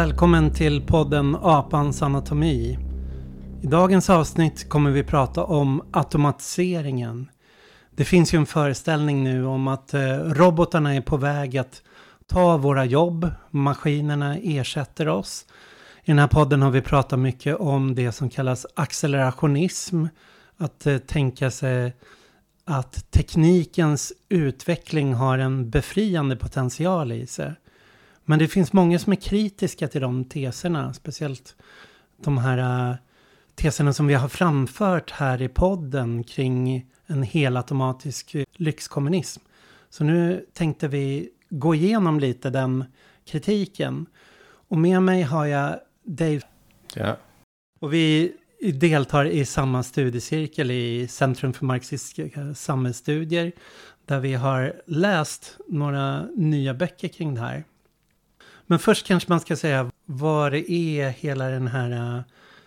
[0.00, 2.78] Välkommen till podden Apans anatomi.
[3.62, 7.30] I dagens avsnitt kommer vi prata om automatiseringen.
[7.90, 11.82] Det finns ju en föreställning nu om att eh, robotarna är på väg att
[12.26, 13.30] ta våra jobb.
[13.50, 15.46] Maskinerna ersätter oss.
[16.04, 20.06] I den här podden har vi pratat mycket om det som kallas accelerationism.
[20.56, 21.92] Att eh, tänka sig
[22.64, 27.54] att teknikens utveckling har en befriande potential i sig.
[28.30, 31.56] Men det finns många som är kritiska till de teserna, speciellt
[32.16, 32.96] de här uh,
[33.54, 39.42] teserna som vi har framfört här i podden kring en helautomatisk lyxkommunism.
[39.88, 42.84] Så nu tänkte vi gå igenom lite den
[43.24, 44.06] kritiken.
[44.68, 46.40] Och med mig har jag Dave.
[46.94, 47.16] Ja.
[47.80, 48.32] Och vi
[48.74, 53.52] deltar i samma studiecirkel i Centrum för marxistiska samhällsstudier.
[54.06, 57.64] Där vi har läst några nya böcker kring det här.
[58.70, 62.20] Men först kanske man ska säga vad det är hela den här eh,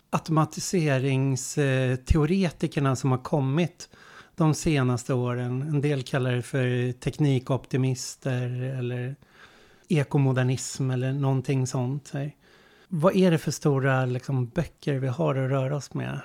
[0.09, 3.89] automatiseringsteoretikerna som har kommit
[4.35, 5.61] de senaste åren.
[5.61, 9.15] En del kallar det för teknikoptimister eller
[9.87, 12.11] ekomodernism eller någonting sånt.
[12.87, 16.19] Vad är det för stora liksom, böcker vi har att röra oss med?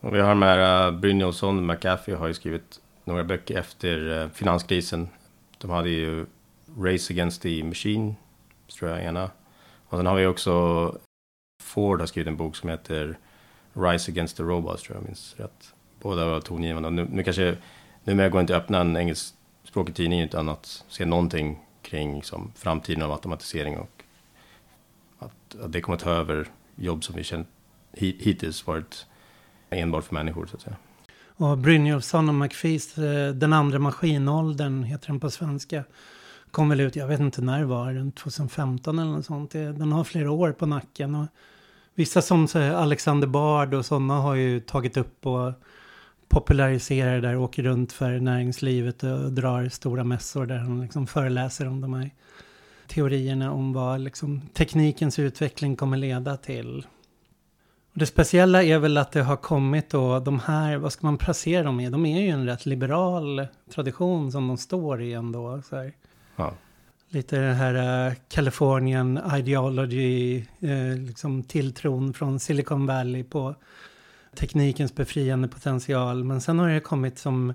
[0.00, 4.28] Vi har med uh, eh, Brynjolfsson och McAfee har ju skrivit några böcker efter uh,
[4.28, 5.08] finanskrisen.
[5.58, 6.26] De hade ju
[6.78, 8.14] Race Against the Machine
[8.74, 9.30] tror jag ena.
[9.88, 10.98] Och sen har vi också
[11.62, 13.18] Ford har skrivit en bok som heter
[13.72, 15.74] Rise Against the Robots, tror jag minns rätt.
[16.02, 16.90] Båda var tongivande.
[16.90, 17.56] Nu, nu kanske,
[18.04, 22.52] numera går det inte att öppna en engelskspråkig tidning utan att se någonting kring liksom,
[22.56, 24.02] framtiden av automatisering och
[25.18, 27.48] att, att det kommer att ta över jobb som vi känt
[27.92, 29.06] hittills varit
[29.70, 30.76] enbart för människor, så att säga.
[31.36, 35.84] Och Brynjolfsson och McFeast, eh, Den andra maskinåldern heter den på svenska
[36.50, 39.50] kom väl ut, jag vet inte när det var, runt 2015 eller något sånt.
[39.50, 41.14] Den har flera år på nacken.
[41.14, 41.26] Och
[41.94, 45.52] vissa som Alexander Bard och sådana har ju tagit upp och
[46.28, 51.68] populariserar det där, åker runt för näringslivet och drar stora mässor där han liksom föreläser
[51.68, 52.10] om de här
[52.86, 56.86] teorierna om vad liksom teknikens utveckling kommer leda till.
[57.92, 61.18] Och det speciella är väl att det har kommit då de här, vad ska man
[61.18, 61.90] placera dem i?
[61.90, 65.62] De är ju en rätt liberal tradition som de står i ändå.
[65.62, 65.92] Så här.
[66.40, 66.54] Ja.
[67.08, 73.54] Lite den här uh, Californian ideology, uh, liksom tilltron från Silicon Valley på
[74.34, 76.24] teknikens befriande potential.
[76.24, 77.54] Men sen har det kommit som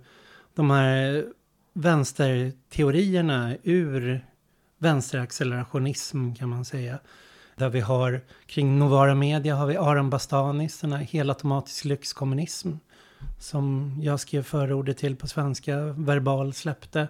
[0.56, 1.25] de här
[1.74, 4.25] vänsterteorierna ur
[4.78, 7.00] vänsteraccelerationism kan man säga.
[7.56, 12.72] Där vi har kring Novara Media har vi Aron Bastanis, den här helautomatisk lyxkommunism.
[13.40, 17.07] Som jag skrev förordet till på svenska, verbal släppte.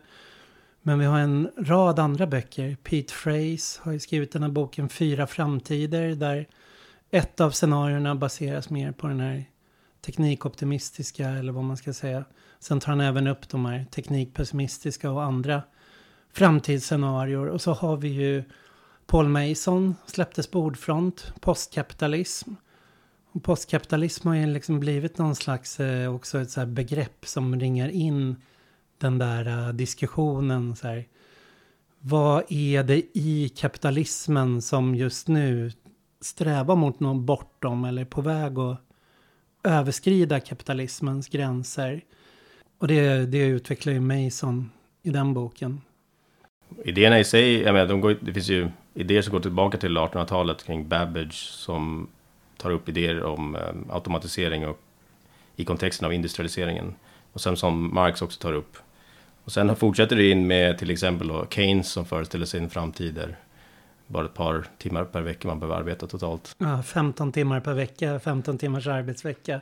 [0.87, 2.77] Men vi har en rad andra böcker.
[2.83, 6.47] Pete Frays har ju skrivit den här boken Fyra framtider där
[7.11, 9.45] ett av scenarierna baseras mer på den här
[10.05, 12.25] teknikoptimistiska eller vad man ska säga.
[12.59, 15.63] Sen tar han även upp de här teknikpessimistiska och andra
[16.33, 17.47] framtidsscenarier.
[17.47, 18.43] Och så har vi ju
[19.05, 22.53] Paul Mason släpptes på Ordfront, postkapitalism.
[23.31, 27.89] Och postkapitalism har ju liksom blivit någon slags eh, också ett så begrepp som ringar
[27.89, 28.35] in
[28.97, 30.75] den där uh, diskussionen.
[30.75, 31.05] Så här,
[31.99, 35.71] vad är det i kapitalismen som just nu
[36.21, 38.81] strävar mot något bortom eller är på väg att
[39.63, 42.01] överskrida kapitalismens gränser?
[42.77, 44.71] Och det, det utvecklar ju Mason
[45.03, 45.81] i den boken.
[46.83, 49.97] Idéerna i sig, jag menar, de går, det finns ju idéer som går tillbaka till
[49.97, 52.07] 1800-talet kring Babbage som
[52.57, 54.79] tar upp idéer om eh, automatisering och
[55.55, 56.95] i kontexten av industrialiseringen.
[57.33, 58.77] Och sen som Marx också tar upp.
[59.45, 63.37] Och sen fortsätter det in med till exempel då Keynes som föreställer sin framtid där
[64.07, 66.55] bara ett par timmar per vecka man behöver arbeta totalt.
[66.57, 69.61] Ja, 15 timmar per vecka, 15 timmars arbetsvecka.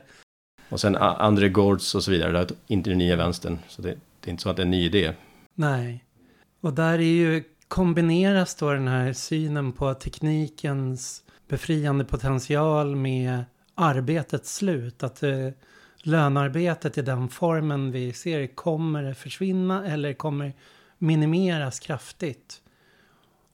[0.68, 3.58] Och sen André Gortz och så vidare, det är inte den nya vänstern.
[3.68, 3.88] Så det,
[4.20, 5.12] det är inte så att det är en ny idé.
[5.54, 6.04] Nej,
[6.60, 13.44] och där är ju kombineras då den här synen på teknikens befriande potential med
[13.74, 15.02] arbetets slut.
[15.02, 15.48] Att eh,
[16.06, 20.52] lönarbetet i den formen vi ser kommer försvinna eller kommer
[20.98, 22.60] minimeras kraftigt.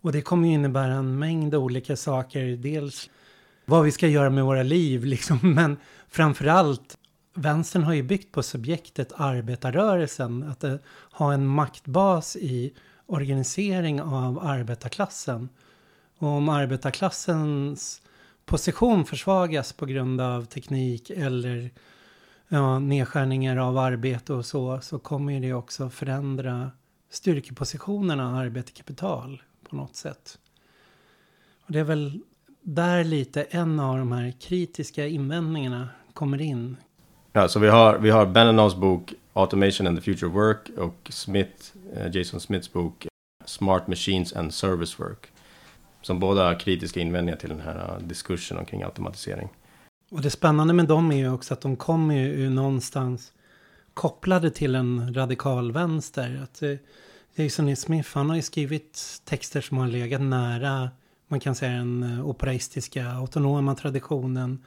[0.00, 2.56] Och det kommer ju innebära en mängd olika saker.
[2.56, 3.11] Dels
[3.64, 5.76] vad vi ska göra med våra liv, liksom, men
[6.08, 6.97] framför allt
[7.35, 10.43] vänstern har ju byggt på subjektet arbetarrörelsen.
[10.43, 10.79] Att det,
[11.12, 12.73] ha en maktbas i
[13.06, 15.49] organisering av arbetarklassen.
[16.19, 18.02] Och om arbetarklassens
[18.44, 21.70] position försvagas på grund av teknik eller
[22.52, 26.70] ja, nedskärningar av arbete och så, så kommer det också förändra
[27.11, 30.38] styrkepositionerna arbete-kapital på något sätt.
[31.67, 32.20] Och det är väl
[32.62, 36.76] där lite en av de här kritiska invändningarna kommer in.
[37.32, 41.73] Ja, så vi har, vi har Benenows bok Automation and the Future Work och Smith,
[41.97, 43.06] eh, Jason Smiths bok
[43.44, 45.26] Smart Machines and Service Work.
[46.02, 49.49] Som båda har kritiska invändningar till den här eh, diskursen omkring automatisering.
[50.11, 53.33] Och det spännande med dem är ju också att de kommer ju någonstans
[53.95, 56.41] kopplade till en radikal vänster.
[56.43, 56.62] Att
[57.35, 57.77] Jason E.
[57.77, 60.91] Smith, han har ju skrivit texter som har legat nära,
[61.29, 64.65] man kan säga den eh, operaistiska autonoma traditionen.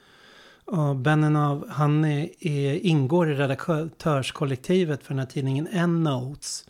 [0.65, 6.65] Och Beninov, han är, är, ingår i redaktörskollektivet för den här tidningen N-Notes.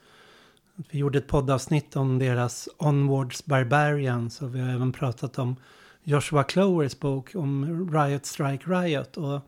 [0.76, 5.56] Vi gjorde ett poddavsnitt om deras Onwards Barbarians och vi har även pratat om
[6.04, 9.18] Joshua Clowers bok om Riot Strike Riot.
[9.18, 9.42] Och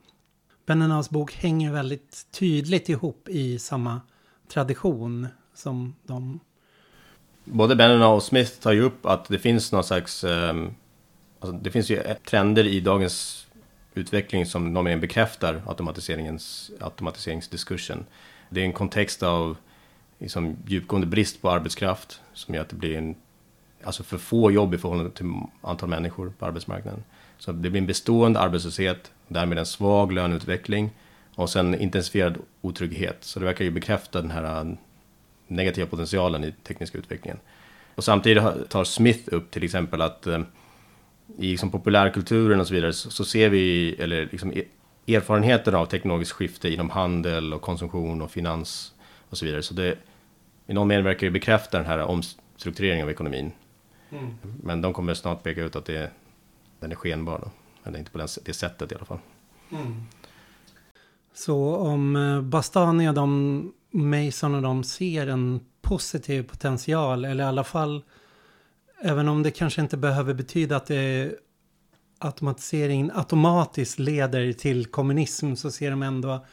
[0.66, 4.02] Benenas bok hänger väldigt tydligt ihop i samma
[4.48, 6.40] tradition som de.
[7.44, 10.24] Både Benena och Smith tar ju upp att det finns någon slags...
[10.24, 10.76] Um,
[11.40, 13.48] alltså det finns ju trender i dagens
[13.94, 18.06] utveckling som de bekräftar automatiseringens, automatiseringsdiskursen.
[18.50, 19.58] Det är en kontext av
[20.20, 23.16] liksom, djupgående brist på arbetskraft som gör att det blir en
[23.86, 25.26] alltså för få jobb i förhållande till
[25.62, 27.04] antal människor på arbetsmarknaden.
[27.38, 30.90] Så det blir en bestående arbetslöshet, därmed en svag löneutveckling
[31.36, 33.18] och sen intensifierad otrygghet.
[33.20, 34.74] Så det verkar ju bekräfta den här äh,
[35.48, 37.40] negativa potentialen i tekniska utvecklingen.
[37.96, 40.40] Och samtidigt tar Smith upp till exempel att äh,
[41.38, 46.32] i liksom populärkulturen och så vidare så, ser vi, eller liksom e-, erfarenheter av teknologiskt
[46.32, 48.94] skifte inom handel och konsumtion och finans
[49.30, 49.62] och så vidare.
[49.64, 49.98] Så det
[50.68, 53.52] i någon mening verkar ju bekräfta den här omstruktureringen av ekonomin.
[54.10, 54.34] Mm.
[54.64, 56.12] Men de kommer snart peka ut att det,
[56.80, 57.40] den är skenbar.
[57.44, 57.52] Då.
[57.84, 59.20] Eller inte på det sättet i alla fall.
[59.72, 60.04] Mm.
[61.34, 67.48] Så om eh, Bastani och de, Mason och de ser en positiv potential, eller i
[67.48, 68.04] alla fall,
[69.02, 71.36] även om det kanske inte behöver betyda att det
[72.20, 76.46] automatiseringen automatiskt leder till kommunism så ser de ändå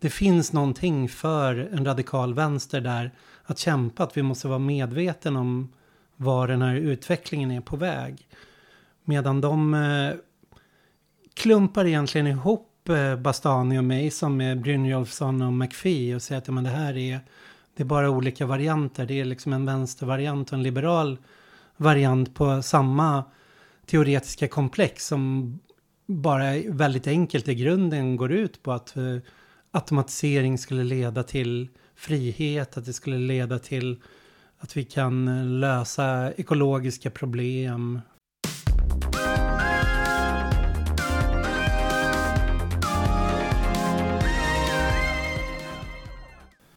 [0.00, 3.10] det finns någonting för en radikal vänster där
[3.44, 5.72] att kämpa, att vi måste vara medveten om
[6.20, 8.28] var den här utvecklingen är på väg.
[9.04, 10.14] Medan de eh,
[11.34, 16.48] klumpar egentligen ihop eh, Bastani och mig som är Brynjolfsson och McPhee och säger att
[16.48, 17.20] ja, men det här är,
[17.76, 19.06] det är bara olika varianter.
[19.06, 21.18] Det är liksom en vänstervariant och en liberal
[21.76, 23.24] variant på samma
[23.86, 25.58] teoretiska komplex som
[26.06, 29.16] bara väldigt enkelt i grunden går ut på att eh,
[29.70, 34.02] automatisering skulle leda till frihet, att det skulle leda till
[34.58, 38.00] att vi kan eh, lösa ekologiska problem.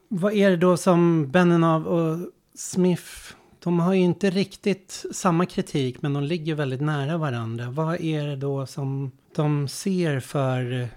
[0.08, 2.18] Vad är det då som Benenov och
[2.56, 3.04] Smith,
[3.64, 7.70] de har ju inte riktigt samma kritik men de ligger väldigt nära varandra.
[7.70, 10.88] Vad är det då som de ser för eh,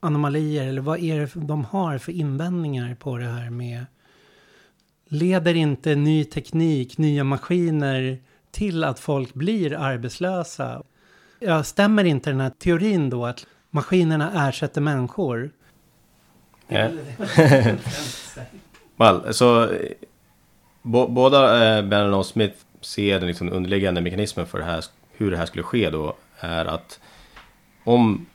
[0.00, 3.86] anomalier eller vad är det de har för invändningar på det här med
[5.12, 8.18] Leder inte ny teknik, nya maskiner
[8.50, 10.82] till att folk blir arbetslösa?
[11.38, 15.50] Ja, stämmer inte den här teorin då att maskinerna ersätter människor?
[16.68, 16.92] Yeah.
[18.96, 19.90] well, så eh,
[20.82, 25.36] båda eh, Bannon och Smith ser den liksom underliggande mekanismen för det här, hur det
[25.36, 27.00] här skulle ske då är att
[27.84, 28.26] om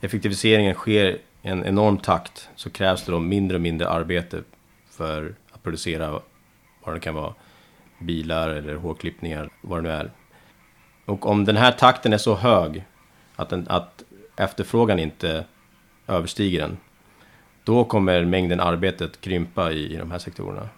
[0.00, 4.42] effektiviseringen sker i en enorm takt så krävs det då mindre och mindre arbete
[4.90, 5.34] för
[5.68, 6.20] producera
[6.84, 7.34] vad det kan vara,
[7.98, 10.10] bilar eller hårklippningar, vad det nu är.
[11.04, 12.84] Och om den här takten är så hög
[13.36, 14.02] att, den, att
[14.36, 15.44] efterfrågan inte
[16.06, 16.76] överstiger den,
[17.64, 20.68] då kommer mängden arbetet krympa i, i de här sektorerna.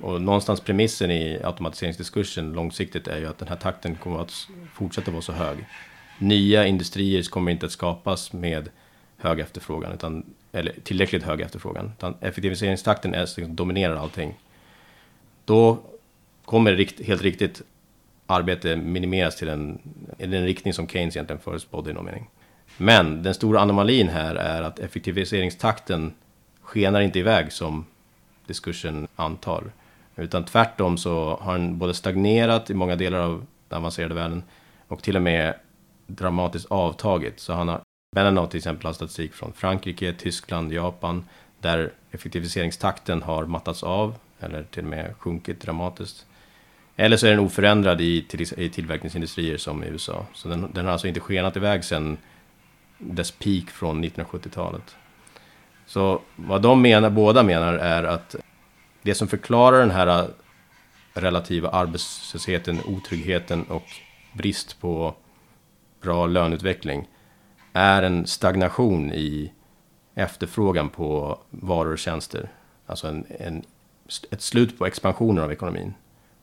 [0.00, 5.10] Och någonstans premissen i automatiseringsdiskursen långsiktigt är ju att den här takten kommer att fortsätta
[5.10, 5.58] vara så hög.
[6.18, 8.68] Nya industrier kommer inte att skapas med
[9.16, 10.24] hög efterfrågan, utan,
[10.54, 11.92] eller tillräckligt hög efterfrågan.
[11.98, 14.34] Utan effektiviseringstakten är, liksom, dominerar allting.
[15.44, 15.78] Då
[16.44, 17.62] kommer rikt, helt riktigt
[18.26, 19.78] arbete minimeras till en,
[20.18, 22.30] i den riktning som Keynes egentligen förutspådde i någon mening.
[22.76, 26.14] Men den stora anomalin här är att effektiviseringstakten
[26.62, 27.86] skenar inte iväg som
[28.46, 29.64] diskursen antar.
[30.16, 34.42] Utan tvärtom så har den både stagnerat i många delar av den avancerade världen
[34.88, 35.54] och till och med
[36.06, 37.40] dramatiskt avtagit.
[37.40, 37.80] Så han har
[38.14, 41.24] Vännerna har till exempel har statistik från Frankrike, Tyskland, Japan
[41.60, 46.26] där effektiviseringstakten har mattats av eller till och med sjunkit dramatiskt.
[46.96, 50.26] Eller så är den oförändrad i, till, i tillverkningsindustrier som i USA.
[50.34, 52.16] Så den, den har alltså inte skenat iväg sedan
[52.98, 54.96] dess peak från 1970-talet.
[55.86, 58.36] Så vad de menar, båda menar är att
[59.02, 60.28] det som förklarar den här äh,
[61.14, 63.86] relativa arbetslösheten, otryggheten och
[64.32, 65.14] brist på
[66.02, 67.06] bra löneutveckling
[67.74, 69.52] är en stagnation i
[70.14, 72.48] efterfrågan på varor och tjänster.
[72.86, 73.62] Alltså en, en,
[74.30, 75.94] ett slut på expansionen av ekonomin.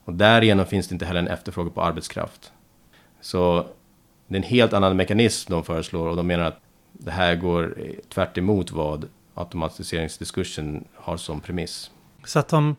[0.04, 2.52] Och därigenom finns det inte heller en efterfrågan på arbetskraft.
[3.20, 3.66] Så
[4.26, 6.60] det är en helt annan mekanism de föreslår och de menar att
[6.92, 8.38] det här går tvärt
[8.72, 11.90] vad automatiseringsdiskursen har som premiss.
[12.24, 12.76] Så att de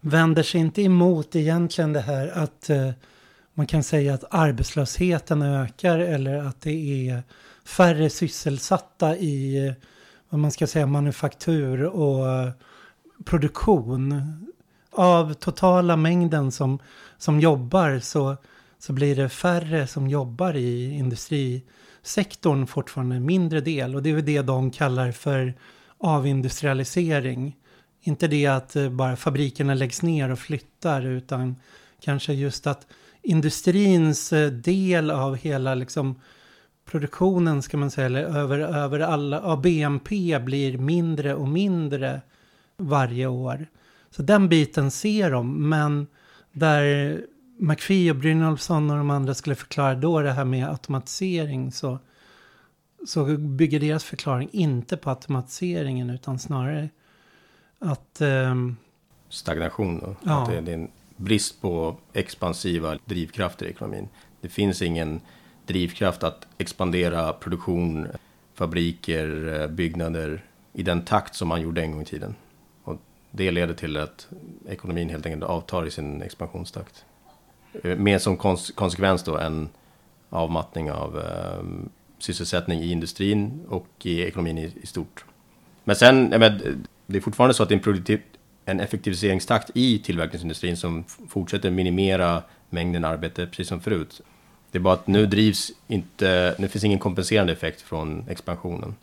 [0.00, 2.90] vänder sig inte emot egentligen det här att eh,
[3.54, 7.22] man kan säga att arbetslösheten ökar eller att det är
[7.64, 9.74] färre sysselsatta i
[10.28, 12.26] vad man ska säga manufaktur och
[13.24, 14.22] produktion.
[14.90, 16.78] Av totala mängden som,
[17.18, 18.36] som jobbar så,
[18.78, 23.94] så blir det färre som jobbar i industrisektorn fortfarande, en mindre del.
[23.94, 25.54] Och det är väl det de kallar för
[25.98, 27.56] avindustrialisering.
[28.00, 31.56] Inte det att eh, bara fabrikerna läggs ner och flyttar utan
[32.00, 32.86] kanske just att
[33.22, 36.20] industrins eh, del av hela liksom
[36.84, 42.20] produktionen ska man säga, eller över, över alla, av BNP blir mindre och mindre
[42.76, 43.66] varje år.
[44.10, 46.06] Så den biten ser de, men
[46.52, 47.20] där
[47.56, 51.98] McPhee och Brynolfsson och de andra skulle förklara då det här med automatisering så,
[53.06, 56.88] så bygger deras förklaring inte på automatiseringen utan snarare
[57.78, 58.20] att...
[58.20, 58.76] Um,
[59.28, 60.16] Stagnation då?
[60.22, 60.42] Ja.
[60.42, 64.08] Att det, det är en brist på expansiva drivkrafter i ekonomin.
[64.40, 65.20] Det finns ingen
[65.66, 68.08] drivkraft att expandera produktion,
[68.54, 72.34] fabriker, eh, byggnader i den takt som man gjorde en gång i tiden.
[72.84, 73.00] Och
[73.30, 74.28] det leder till att
[74.68, 77.04] ekonomin helt enkelt avtar i sin expansionstakt.
[77.82, 78.36] Eh, Med som
[78.74, 79.68] konsekvens då en
[80.30, 81.64] avmattning av eh,
[82.18, 85.24] sysselsättning i industrin och i ekonomin i, i stort.
[85.84, 86.72] Men sen, men, eh,
[87.06, 88.22] det är fortfarande så att det är en,
[88.64, 94.20] en effektiviseringstakt i tillverkningsindustrin som fortsätter minimera mängden arbete, precis som förut.
[94.72, 98.94] Det är bara att nu drivs inte, nu finns ingen kompenserande effekt från expansionen.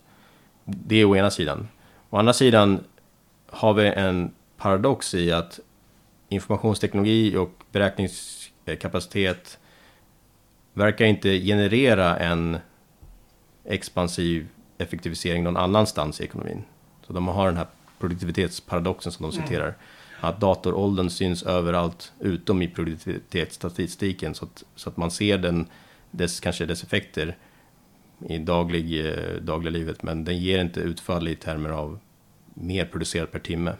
[0.64, 1.68] Det är å ena sidan.
[2.10, 2.84] Å andra sidan
[3.46, 5.60] har vi en paradox i att
[6.28, 9.58] informationsteknologi och beräkningskapacitet
[10.72, 12.58] verkar inte generera en
[13.64, 14.48] expansiv
[14.78, 16.64] effektivisering någon annanstans i ekonomin.
[17.06, 17.66] Så de har den här
[17.98, 19.46] produktivitetsparadoxen som de mm.
[19.46, 19.74] citerar.
[20.20, 25.66] Att datoråldern syns överallt utom i produktivitetsstatistiken så att, så att man ser den,
[26.10, 27.36] dess, kanske dess effekter
[28.28, 31.98] i daglig, eh, dagliga livet men den ger inte utfall i termer av
[32.54, 33.74] mer producerat per timme.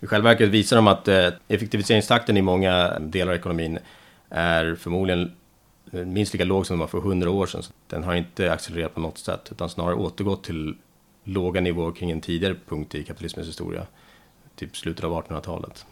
[0.00, 3.78] I själva verket visar de att eh, effektiviseringstakten i många delar av ekonomin
[4.28, 5.32] är förmodligen
[5.92, 7.62] eh, minst lika låg som den var för 100 år sedan.
[7.86, 10.76] Den har inte accelererat på något sätt utan snarare återgått till
[11.24, 13.86] låga nivåer kring en tidigare punkt i kapitalismens historia
[14.56, 15.86] typ slutet av 1800-talet.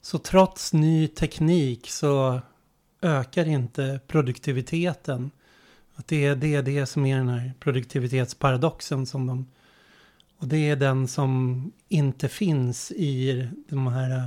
[0.00, 2.40] Så trots ny teknik så
[3.02, 5.30] ökar inte produktiviteten?
[5.94, 9.46] Att det är det, det som är den här produktivitetsparadoxen som de...
[10.38, 14.24] Och det är den som inte finns i de här eh,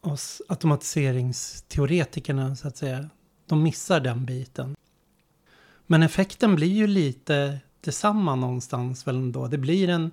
[0.00, 3.10] oss automatiseringsteoretikerna så att säga.
[3.46, 4.76] De missar den biten.
[5.86, 9.46] Men effekten blir ju lite detsamma någonstans väl ändå.
[9.46, 10.10] Det blir en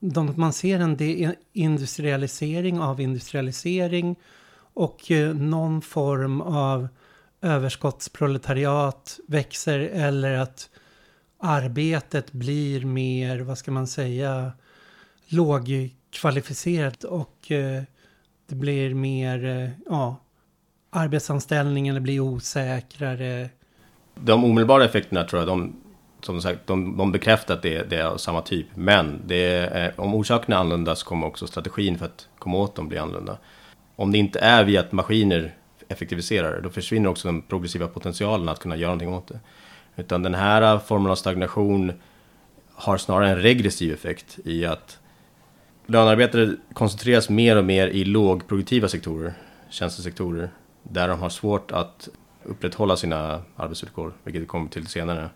[0.00, 4.16] de, man ser en industrialisering av industrialisering
[4.74, 6.88] och eh, någon form av
[7.42, 10.70] överskottsproletariat växer eller att
[11.38, 14.52] arbetet blir mer, vad ska man säga,
[15.26, 17.82] lågkvalificerat och eh,
[18.46, 20.16] det blir mer, eh, ja,
[20.90, 23.50] arbetsanställningen blir osäkrare.
[24.14, 25.76] De omedelbara effekterna tror jag, de
[26.20, 28.66] som sagt, de, de bekräftar att det, det, är av samma typ.
[28.74, 32.58] Men det är, eh, om orsakerna är annorlunda så kommer också strategin för att komma
[32.58, 33.38] åt dem bli annorlunda.
[33.96, 35.54] Om det inte är via att maskiner
[35.88, 39.40] effektiviserar då försvinner också den progressiva potentialen att kunna göra någonting åt det.
[39.96, 41.92] Utan den här eh, formen av stagnation
[42.74, 44.98] har snarare en regressiv effekt i att
[45.86, 49.34] lönearbetare koncentreras mer och mer i lågproduktiva sektorer,
[49.70, 50.50] tjänstesektorer,
[50.82, 52.08] där de har svårt att
[52.44, 55.30] upprätthålla sina arbetsvillkor, vilket vi kommer till senare.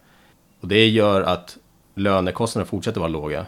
[0.62, 1.59] Och det gör att
[1.95, 3.47] lönekostnaderna fortsätter vara låga.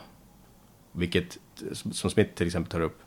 [0.92, 1.38] Vilket,
[1.72, 3.00] som Smith till exempel tar upp.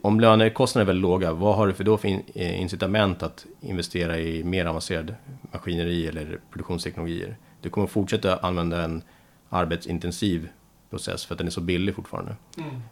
[0.00, 4.18] Om lönekostnaderna är väldigt låga, vad har du för då för eh, incitament att investera
[4.18, 5.14] i mer avancerad
[5.52, 7.36] maskineri eller produktionsteknologier?
[7.60, 9.02] Du kommer fortsätta använda en
[9.48, 10.48] arbetsintensiv
[10.90, 12.36] process för att den är så billig fortfarande.
[12.58, 12.82] Mm.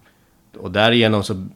[0.59, 1.47] Och därigenom så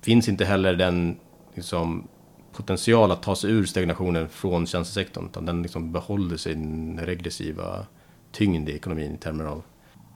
[0.00, 1.18] finns inte heller den
[1.54, 2.08] liksom,
[2.52, 5.26] potential att ta sig ur stagnationen från tjänstesektorn.
[5.26, 7.86] Utan den liksom behåller sin regressiva
[8.32, 9.62] tyngd i ekonomin i termer av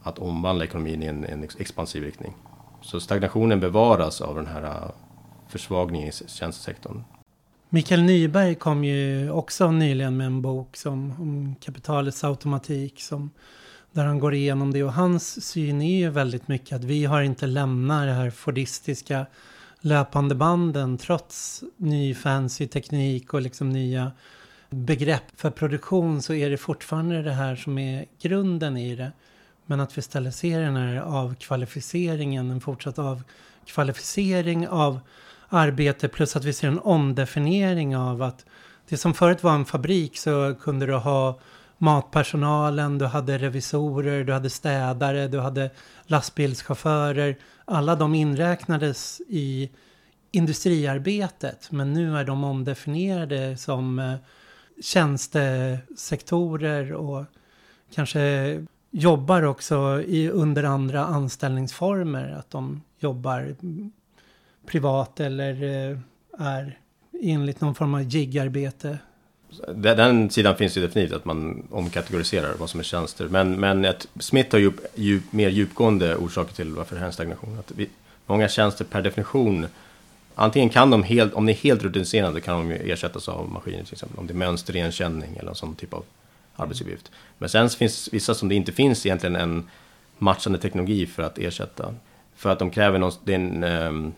[0.02, 2.34] att omvandla ekonomin i en, en expansiv riktning.
[2.80, 4.90] Så stagnationen bevaras av den här äh,
[5.48, 7.04] försvagningen i tjänstesektorn.
[7.68, 13.30] Mikael Nyberg kom ju också nyligen med en bok som, om kapitalets automatik som,
[13.92, 17.22] där han går igenom det och hans syn är ju väldigt mycket att vi har
[17.22, 19.26] inte lämnat det här fordistiska
[19.80, 24.12] löpande banden trots ny fancy teknik och liksom nya
[24.72, 29.12] begrepp för produktion så är det fortfarande det här som är grunden i det.
[29.66, 35.00] Men att vi istället ser den här avkvalificeringen, en fortsatt avkvalificering av
[35.48, 38.44] arbete plus att vi ser en omdefiniering av att
[38.88, 41.38] det som förut var en fabrik så kunde du ha
[41.78, 45.70] matpersonalen, du hade revisorer, du hade städare, du hade
[46.06, 47.36] lastbilschaufförer.
[47.64, 49.70] Alla de inräknades i
[50.30, 54.14] industriarbetet men nu är de omdefinierade som eh,
[54.82, 57.24] tjänstesektorer och
[57.94, 62.36] kanske jobbar också i, under andra anställningsformer.
[62.38, 63.54] Att de jobbar
[64.66, 65.98] privat eller eh,
[66.38, 66.78] är
[67.22, 68.98] enligt någon form av gigarbete.
[69.74, 73.28] Den sidan finns ju definitivt att man omkategoriserar vad som är tjänster.
[73.28, 77.08] Men, men att Smith har ju djup, mer djupgående orsaker till varför det här är
[77.08, 77.58] en stagnation.
[77.58, 77.88] Att vi,
[78.26, 79.66] många tjänster per definition
[80.34, 83.92] Antingen kan de helt, om det är helt rutiniserade kan de ersättas av maskiner till
[83.92, 84.18] exempel.
[84.18, 86.04] Om det är mönsterigenkänning eller någon sån typ av
[86.56, 87.10] arbetsuppgift.
[87.38, 89.68] Men sen finns vissa som det inte finns egentligen en
[90.18, 91.94] matchande teknologi för att ersätta.
[92.36, 94.12] För att de kräver någon, det är en, um,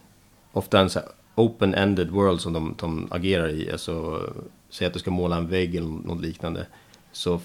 [0.53, 0.89] ofta en
[1.35, 3.71] open-ended world som de, de agerar i.
[3.73, 4.23] Alltså,
[4.71, 6.67] säg att du ska måla en vägg eller något liknande.
[7.13, 7.41] Så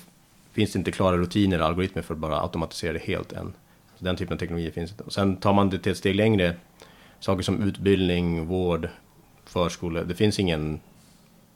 [0.51, 3.53] finns det inte klara rutiner och algoritmer för att bara automatisera det helt än.
[3.97, 5.03] Så den typen av teknologi finns inte.
[5.03, 6.55] Och sen tar man det till ett steg längre.
[7.19, 8.89] Saker som utbildning, vård,
[9.45, 10.03] förskola.
[10.03, 10.79] Det finns ingen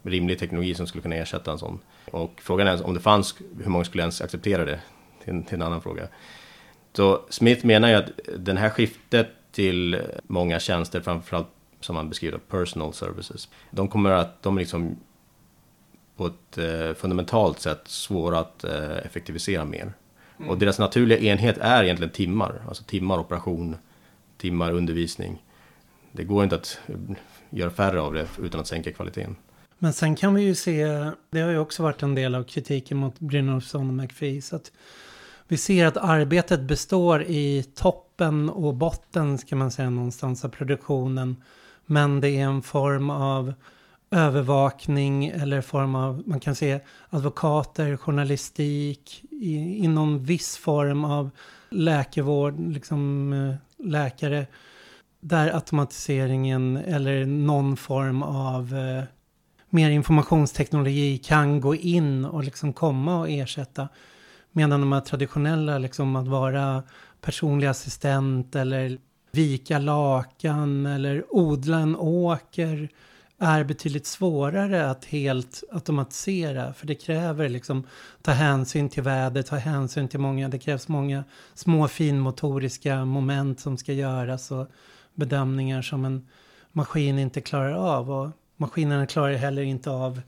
[0.03, 1.79] rimlig teknologi som skulle kunna ersätta en sån.
[2.11, 4.79] Och frågan är om det fanns, hur många skulle ens acceptera det?
[5.23, 6.07] Till, till en annan fråga.
[6.93, 11.47] Så Smith menar ju att den här skiftet till många tjänster, framförallt
[11.79, 14.97] som man beskriver personal services, de kommer att, de liksom
[16.15, 19.93] på ett eh, fundamentalt sätt svåra att eh, effektivisera mer.
[20.37, 20.49] Mm.
[20.49, 23.75] Och deras naturliga enhet är egentligen timmar, alltså timmar operation,
[24.37, 25.43] timmar undervisning.
[26.15, 26.95] Det går inte att eh,
[27.49, 29.35] göra färre av det utan att sänka kvaliteten.
[29.79, 30.85] Men sen kan vi ju se,
[31.29, 34.71] det har ju också varit en del av kritiken mot Brynolfsson och McPhee, så att
[35.47, 41.35] vi ser att arbetet består i toppen och botten, ska man säga någonstans, av produktionen.
[41.85, 43.53] Men det är en form av
[44.11, 51.29] övervakning eller form av, man kan se advokater, journalistik, i, inom viss form av
[51.69, 54.47] läkarvård, liksom eh, läkare,
[55.23, 59.03] där automatiseringen eller någon form av eh,
[59.69, 63.89] mer informationsteknologi kan gå in och liksom komma och ersätta.
[64.51, 66.83] Medan de här traditionella, liksom att vara
[67.21, 68.97] personlig assistent eller
[69.31, 72.89] vika lakan eller odla en åker
[73.39, 76.73] är betydligt svårare att helt automatisera.
[76.73, 77.87] För det kräver liksom
[78.21, 83.77] ta hänsyn till väder, ta hänsyn till många, det krävs många små finmotoriska moment som
[83.77, 84.67] ska göras och
[85.15, 86.27] bedömningar som en
[86.71, 88.11] maskin inte klarar av.
[88.11, 90.21] Och maskinerna klarar heller inte av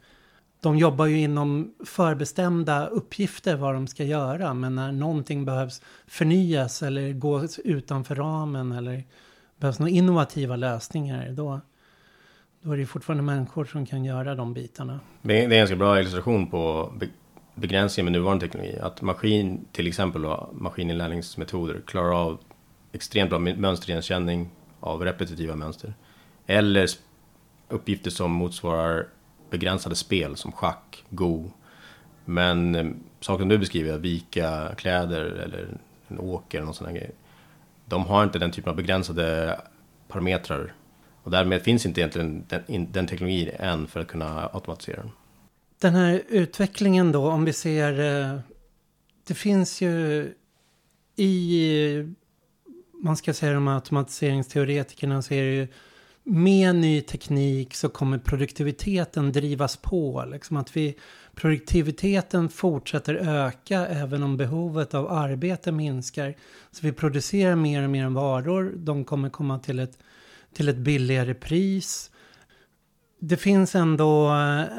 [0.61, 4.53] de jobbar ju inom förbestämda uppgifter vad de ska göra.
[4.53, 9.03] Men när någonting behövs förnyas eller gå utanför ramen eller
[9.59, 11.29] behövs några innovativa lösningar.
[11.29, 11.61] Då,
[12.61, 14.99] då är det fortfarande människor som kan göra de bitarna.
[15.21, 16.93] Det är en ganska bra illustration på
[17.55, 18.79] begränsningen med nuvarande teknologi.
[18.79, 22.39] Att maskin, till exempel då, maskininlärningsmetoder, klarar av
[22.91, 24.49] extremt bra mönsterigenkänning
[24.85, 25.93] av repetitiva mönster.
[26.47, 26.89] Eller
[27.69, 29.07] uppgifter som motsvarar
[29.49, 31.51] begränsade spel som schack, go.
[32.25, 32.85] Men eh,
[33.19, 35.67] saken du beskriver, att vika kläder eller
[36.07, 37.11] en åker eller någon sån grej.
[37.85, 39.59] De har inte den typen av begränsade
[40.07, 40.73] parametrar.
[41.23, 45.11] Och därmed finns inte egentligen den, den teknologin än för att kunna automatisera den.
[45.81, 47.99] Den här utvecklingen då, om vi ser...
[47.99, 48.39] Eh,
[49.27, 50.27] det finns ju
[51.15, 52.15] i...
[53.03, 55.67] Man ska säga de här automatiseringsteoretikerna så är det ju
[56.27, 60.25] med ny teknik så kommer produktiviteten drivas på.
[60.31, 60.95] Liksom att vi,
[61.35, 66.35] produktiviteten fortsätter öka även om behovet av arbete minskar.
[66.71, 68.73] Så vi producerar mer och mer varor.
[68.75, 69.99] De kommer komma till ett,
[70.53, 72.11] till ett billigare pris.
[73.19, 74.27] Det finns ändå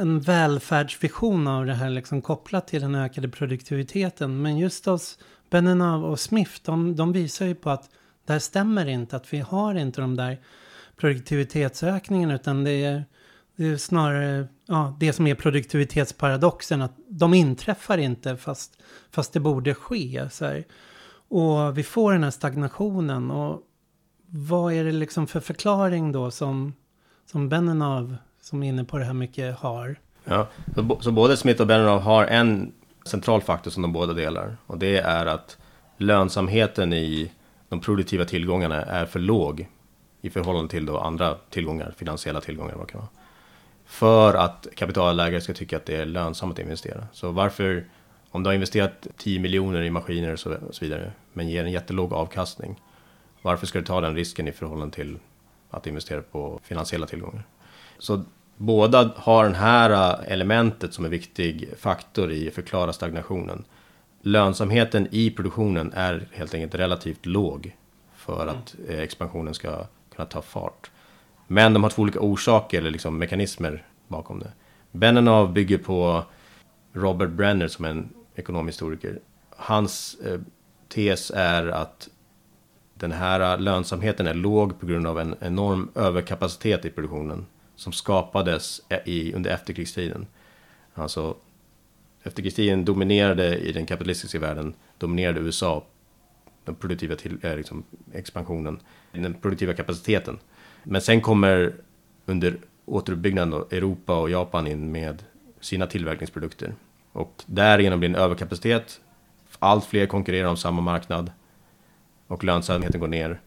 [0.00, 4.42] en välfärdsvision av det här liksom kopplat till den ökade produktiviteten.
[4.42, 5.18] Men just hos
[5.50, 7.90] Benenov och Smith, de, de visar ju på att
[8.26, 10.38] det här stämmer inte, att vi har inte de där
[10.96, 13.04] produktivitetsökningen utan det är,
[13.56, 19.40] det är snarare ja, det som är produktivitetsparadoxen att de inträffar inte fast, fast det
[19.40, 20.28] borde ske.
[20.30, 20.64] Så här.
[21.28, 23.62] Och vi får den här stagnationen och
[24.26, 26.74] vad är det liksom för förklaring då som,
[27.30, 29.96] som Benenov som är inne på det här mycket har?
[30.24, 32.72] Ja, så, så både Smith och Benenov har en
[33.06, 35.58] central faktor som de båda delar och det är att
[35.96, 37.32] lönsamheten i
[37.68, 39.66] de produktiva tillgångarna är för låg
[40.20, 42.74] i förhållande till då andra tillgångar, finansiella tillgångar.
[42.74, 43.10] Vad kan vara.
[43.86, 47.06] För att kapitalägare ska tycka att det är lönsamt att investera.
[47.12, 47.84] Så varför,
[48.30, 51.64] om du har investerat 10 miljoner i maskiner och så, och så vidare, men ger
[51.64, 52.80] en jättelåg avkastning,
[53.42, 55.18] varför ska du ta den risken i förhållande till
[55.70, 57.42] att investera på finansiella tillgångar?
[57.98, 58.24] Så
[58.56, 63.64] båda har den här äh, elementet som en viktig faktor i att förklara stagnationen.
[64.26, 67.76] Lönsamheten i produktionen är helt enkelt relativt låg
[68.14, 70.90] för att eh, expansionen ska kunna ta fart.
[71.46, 74.52] Men de har två olika orsaker eller liksom mekanismer bakom det.
[74.92, 76.24] Benenov bygger på
[76.92, 79.20] Robert Brenner som är en ekonomhistoriker.
[79.50, 80.40] Hans eh,
[80.88, 82.08] tes är att
[82.94, 88.80] den här lönsamheten är låg på grund av en enorm överkapacitet i produktionen som skapades
[89.04, 90.26] i, under efterkrigstiden.
[90.94, 91.36] Alltså
[92.26, 95.84] efterkrigstiden dominerade i den kapitalistiska världen, dominerade USA
[96.64, 98.80] den produktiva till, eh, liksom, expansionen,
[99.12, 100.38] den produktiva kapaciteten.
[100.84, 101.74] Men sen kommer
[102.26, 105.22] under återuppbyggnaden då, Europa och Japan in med
[105.60, 106.74] sina tillverkningsprodukter.
[107.12, 109.00] Och därigenom blir en överkapacitet,
[109.58, 111.30] allt fler konkurrerar om samma marknad
[112.26, 113.40] och lönsamheten går ner.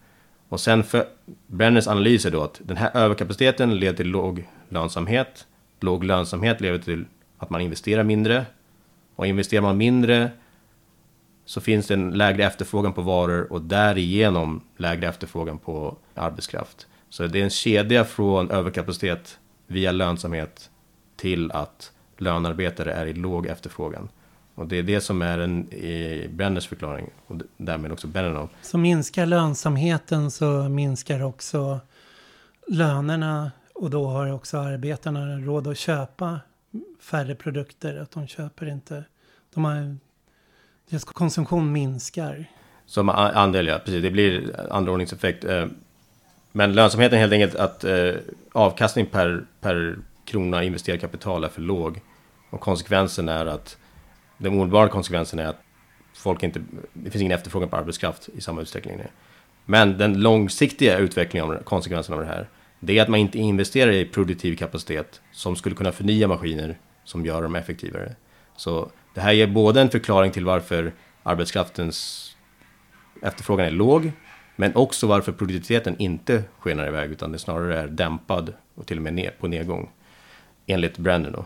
[0.49, 1.05] Och sen för
[1.47, 5.47] Brenners analys är då att den här överkapaciteten leder till låg lönsamhet.
[5.79, 7.05] Låg lönsamhet leder till
[7.37, 8.45] att man investerar mindre.
[9.19, 10.31] Och investerar man mindre
[11.45, 16.87] så finns det en lägre efterfrågan på varor och därigenom lägre efterfrågan på arbetskraft.
[17.09, 20.69] Så det är en kedja från överkapacitet via lönsamhet
[21.15, 24.09] till att lönarbetare är i låg efterfrågan.
[24.55, 28.49] Och det är det som är en, i Brenners förklaring och därmed också Benenov.
[28.61, 31.79] Så minskar lönsamheten så minskar också
[32.67, 36.39] lönerna och då har också arbetarna råd att köpa
[36.99, 37.97] färre produkter.
[37.97, 39.03] Att de köper inte,
[39.53, 39.97] de har,
[40.89, 42.45] deras konsumtion minskar.
[42.85, 44.01] Som andel ja, precis.
[44.01, 45.43] Det blir andraordningseffekt.
[45.43, 45.65] Eh,
[46.51, 48.13] men lönsamheten är helt enkelt att eh,
[48.51, 52.01] avkastning per, per krona investerat kapital är för låg.
[52.49, 53.77] Och konsekvensen är att
[54.37, 55.61] den omedelbara konsekvensen är att
[56.13, 56.61] folk inte,
[56.93, 59.01] det finns ingen efterfrågan på arbetskraft i samma utsträckning.
[59.65, 62.47] Men den långsiktiga utvecklingen av konsekvensen av det här,
[62.79, 67.25] det är att man inte investerar i produktiv kapacitet som skulle kunna förnya maskiner som
[67.25, 68.15] gör dem effektivare.
[68.55, 72.25] Så det här ger både en förklaring till varför arbetskraftens
[73.21, 74.11] efterfrågan är låg,
[74.55, 79.03] men också varför produktiviteten inte skenar iväg, utan det snarare är dämpad och till och
[79.03, 79.89] med ner, på nedgång.
[80.65, 81.45] Enligt Brandon då.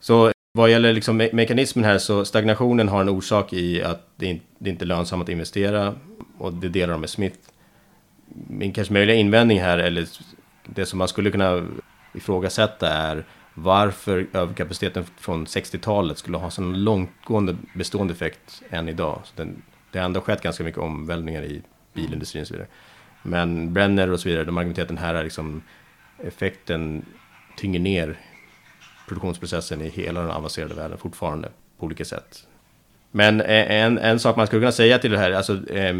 [0.00, 4.26] Så vad gäller liksom me mekanismen här så stagnationen har en orsak i att det,
[4.26, 5.94] in, det inte är lönsamt att investera
[6.38, 7.38] och det delar de med Smith.
[8.48, 10.06] Min kanske möjliga invändning här, eller
[10.66, 11.66] det som man skulle kunna
[12.14, 13.24] ifrågasätta är
[13.54, 19.20] varför överkapaciteten från 60-talet skulle ha sån långtgående bestående effekt än idag.
[19.24, 21.62] Så den, det har ändå skett ganska mycket omvälvningar i
[21.94, 22.68] bilindustrin och så vidare.
[23.22, 25.62] Men Brenner och så vidare, de argumenterar att den här är liksom
[26.18, 27.04] effekten
[27.56, 28.18] tynger ner
[29.08, 31.48] produktionsprocessen i hela den avancerade världen fortfarande
[31.78, 32.46] på olika sätt.
[33.10, 35.94] Men en, en sak man skulle kunna säga till det här, alltså eh,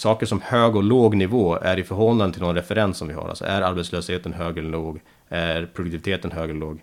[0.00, 3.28] saker som hög och låg nivå är i förhållande till någon referens som vi har.
[3.28, 5.00] Alltså är arbetslösheten hög eller låg?
[5.28, 6.82] Är produktiviteten hög eller låg?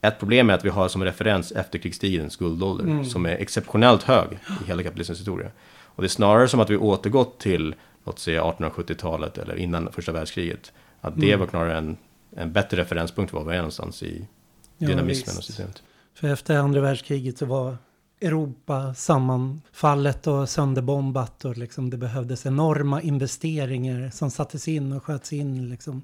[0.00, 3.04] Ett problem är att vi har som referens efterkrigstidens guldålder mm.
[3.04, 5.50] som är exceptionellt hög i hela kapitalismens historia.
[5.84, 10.12] Och det är snarare som att vi återgått till, låt säga 1870-talet eller innan första
[10.12, 10.72] världskriget.
[11.00, 11.40] Att det mm.
[11.40, 11.96] var snarare en
[12.36, 14.26] en bättre referenspunkt var vi är någonstans i
[14.78, 15.82] dynamismen ja, och systemet.
[16.14, 17.76] För efter andra världskriget så var
[18.20, 25.32] Europa sammanfallet och sönderbombat och liksom det behövdes enorma investeringar som sattes in och sköts
[25.32, 26.02] in liksom.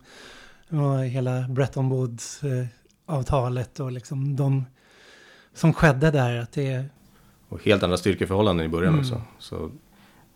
[0.68, 4.64] Och hela Bretton Woods-avtalet och liksom de
[5.54, 6.36] som skedde där.
[6.36, 6.84] Att det...
[7.48, 9.00] Och helt andra styrkeförhållanden i början mm.
[9.00, 9.22] också.
[9.38, 9.70] Så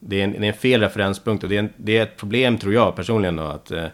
[0.01, 2.17] det är, en, det är en fel referenspunkt och det är, en, det är ett
[2.17, 3.87] problem tror jag personligen då att eh,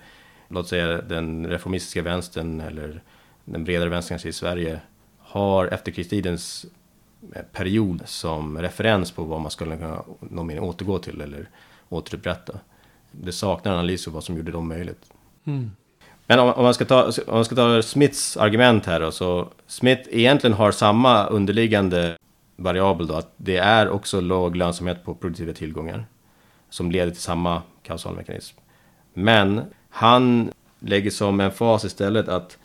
[0.48, 3.02] låt säga den reformistiska vänstern eller
[3.44, 4.80] den bredare vänstern i Sverige
[5.18, 6.70] har efterkrigstidens eh,
[7.52, 11.48] period som referens på vad man skulle kunna någon mening återgå till eller
[11.88, 12.58] återupprätta.
[13.10, 15.12] Det saknar analys av vad som gjorde dem möjligt.
[15.44, 15.70] Mm.
[16.26, 19.48] Men om, om, man ska ta, om man ska ta Smiths argument här då, så
[19.66, 22.16] Smith egentligen har samma underliggande
[22.56, 26.06] variabel då, att det är också låg lönsamhet på produktiva tillgångar
[26.70, 28.56] som leder till samma kausalmekanism.
[29.14, 32.58] Men han lägger som en fas istället att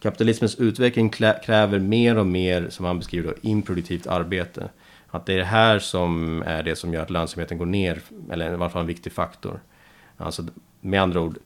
[0.00, 4.68] kapitalismens utveckling kräver mer och mer, som han beskriver då, improduktivt arbete.
[5.10, 8.50] Att det är det här som är det som gör att lönsamheten går ner, eller
[8.50, 9.60] i alla fall en viktig faktor.
[10.16, 10.44] Alltså,
[10.80, 11.38] med andra ord,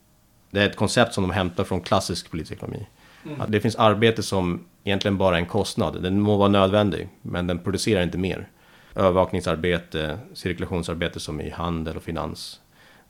[0.50, 2.86] det är ett koncept som de hämtar från klassisk politisk ekonomi.
[3.24, 3.40] Mm.
[3.40, 6.02] Att det finns arbete som egentligen bara är en kostnad.
[6.02, 8.48] Den må vara nödvändig, men den producerar inte mer.
[8.94, 12.60] Övervakningsarbete, cirkulationsarbete som i handel och finans.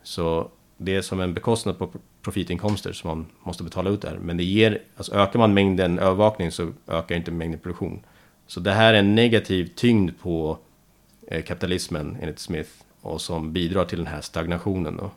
[0.02, 0.50] Så
[0.84, 1.90] det är som en bekostnad på
[2.22, 4.18] profitinkomster som man måste betala ut där.
[4.22, 8.04] Men det ger, alltså ökar man mängden övervakning så ökar inte mängden produktion.
[8.46, 10.58] Så det här är en negativ tyngd på
[11.28, 14.96] eh, kapitalismen enligt Smith och som bidrar till den här stagnationen.
[14.96, 15.10] Då.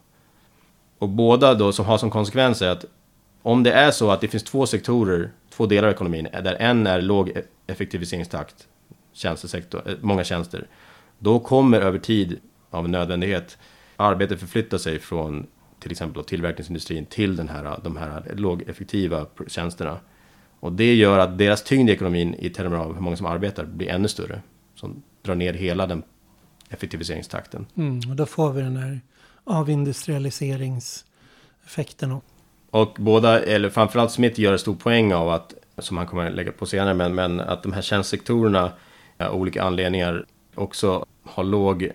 [0.98, 2.86] Och båda då som har som konsekvens är att
[3.42, 6.88] om det är så att det finns två sektorer, två delar av ekonomin, där en
[6.88, 8.68] är låg e-, effektiviseringstakt,
[9.14, 10.68] tjänstesektor, eh, många tjänster,
[11.20, 13.58] då kommer över tid av nödvändighet
[13.98, 15.48] arbetet förflytta sig från
[15.86, 20.00] till exempel tillverkningsindustrin till den här, de här lågeffektiva tjänsterna.
[20.60, 23.66] Och det gör att deras tyngd i ekonomin i termer av hur många som arbetar
[23.66, 24.42] blir ännu större.
[24.76, 26.04] Som drar ner hela den
[26.70, 27.66] effektiviseringstakten.
[27.78, 29.02] Mm, och då får vi den här
[29.44, 32.22] avindustrialiseringseffekten.
[32.72, 36.36] Och båda, eller framförallt Smith gör en stor poäng av att, som han kommer att
[36.36, 38.72] lägga på senare, men, men att de här tjänstsektorerna
[39.18, 41.92] av olika anledningar också har låg,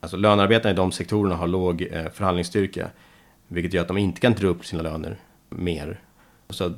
[0.00, 2.90] alltså lönearbetarna i de sektorerna har låg eh, förhandlingsstyrka.
[3.48, 6.00] Vilket gör att de inte kan dra upp sina löner mer.
[6.50, 6.72] Så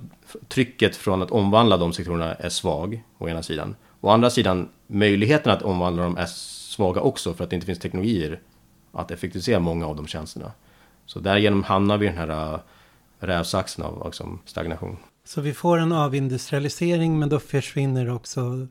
[0.48, 3.76] trycket från att omvandla de sektorerna är svag, å ena sidan.
[4.00, 7.78] Å andra sidan, möjligheten att omvandla dem är svaga också för att det inte finns
[7.78, 8.40] teknologier
[8.92, 10.52] att effektivisera många av de tjänsterna.
[11.07, 12.61] Så därigenom hamnar vi i den här äh,
[13.18, 14.96] rävsaxen av liksom, stagnation.
[15.24, 18.66] Så vi får en avindustrialisering men då försvinner också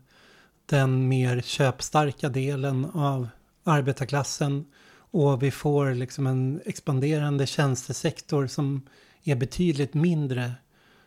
[0.66, 3.28] den mer köpstarka delen av
[3.64, 4.66] arbetarklassen
[5.12, 8.82] och vi får liksom en expanderande tjänstesektor som
[9.24, 10.52] är betydligt mindre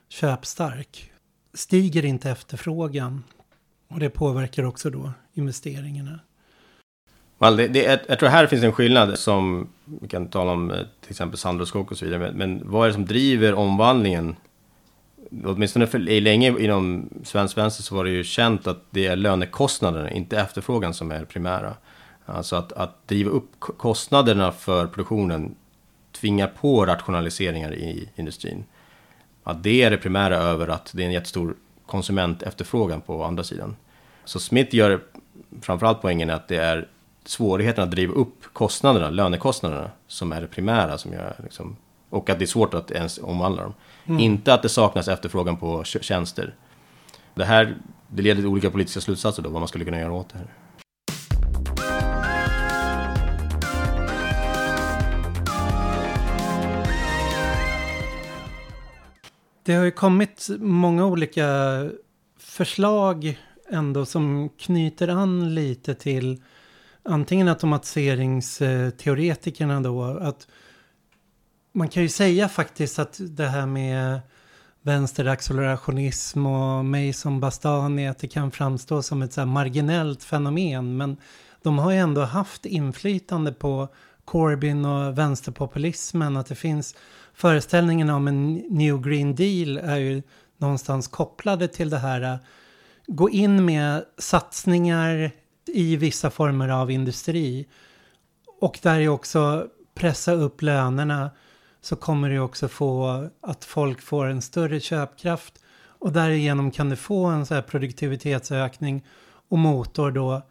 [0.09, 1.13] köpstark.
[1.55, 3.25] Stiger inte efterfrågan
[3.89, 6.21] och det påverkar också då investeringarna.
[7.39, 10.77] Well, det, det, jag tror här finns en skillnad som vi kan tala om eh,
[11.01, 12.21] till exempel Sandro och så vidare.
[12.21, 14.37] Men, men, vad är det som driver omvandlingen?
[15.45, 20.11] Åtminstone för länge inom svensk vänster så var det ju känt att det är lönekostnaderna,
[20.11, 21.75] inte efterfrågan som är primära.
[22.31, 25.55] Alltså att, att driva upp kostnaderna för produktionen
[26.13, 28.65] tvingar på rationaliseringar i industrin.
[29.45, 31.55] Att det är det primära över att det är en jättestor
[31.87, 33.77] konsumentefterfrågan på andra sidan.
[34.25, 35.01] Så Smith gör
[35.61, 36.89] framförallt poängen att det är
[37.25, 41.77] svårigheten att driva upp kostnaderna, lönekostnaderna, som är det primära som gör liksom,
[42.11, 43.75] och att det är svårt att ens omvandla dem.
[44.07, 44.21] Mm.
[44.21, 46.55] Inte att det saknas efterfrågan på tjänster.
[47.35, 47.77] Det här
[48.09, 50.47] det leder till olika politiska slutsatser då, vad man skulle kunna göra åt det här.
[59.63, 61.47] Det har ju kommit många olika
[62.39, 63.39] förslag
[63.71, 66.43] ändå som knyter an lite till
[67.03, 70.05] antingen automatiseringsteoretikerna då.
[70.05, 70.49] Att
[71.73, 74.21] man kan ju säga faktiskt att det här med
[74.83, 80.97] vänsteraccelerationism och mig som Bastani att det kan framstå som ett så marginellt fenomen.
[80.97, 81.17] Men
[81.63, 83.89] de har ju ändå haft inflytande på
[84.25, 86.37] Corbyn och vänsterpopulismen.
[86.37, 86.95] Att det finns
[87.41, 90.23] föreställningen om en New Green Deal är ju
[90.57, 92.21] någonstans kopplade till det här.
[92.21, 92.37] Äh,
[93.07, 95.31] gå in med satsningar
[95.67, 97.67] i vissa former av industri.
[98.61, 101.31] Och där är också pressa upp lönerna
[101.81, 106.97] så kommer det också få att folk får en större köpkraft och därigenom kan du
[106.97, 109.05] få en så här produktivitetsökning
[109.49, 110.43] och motor då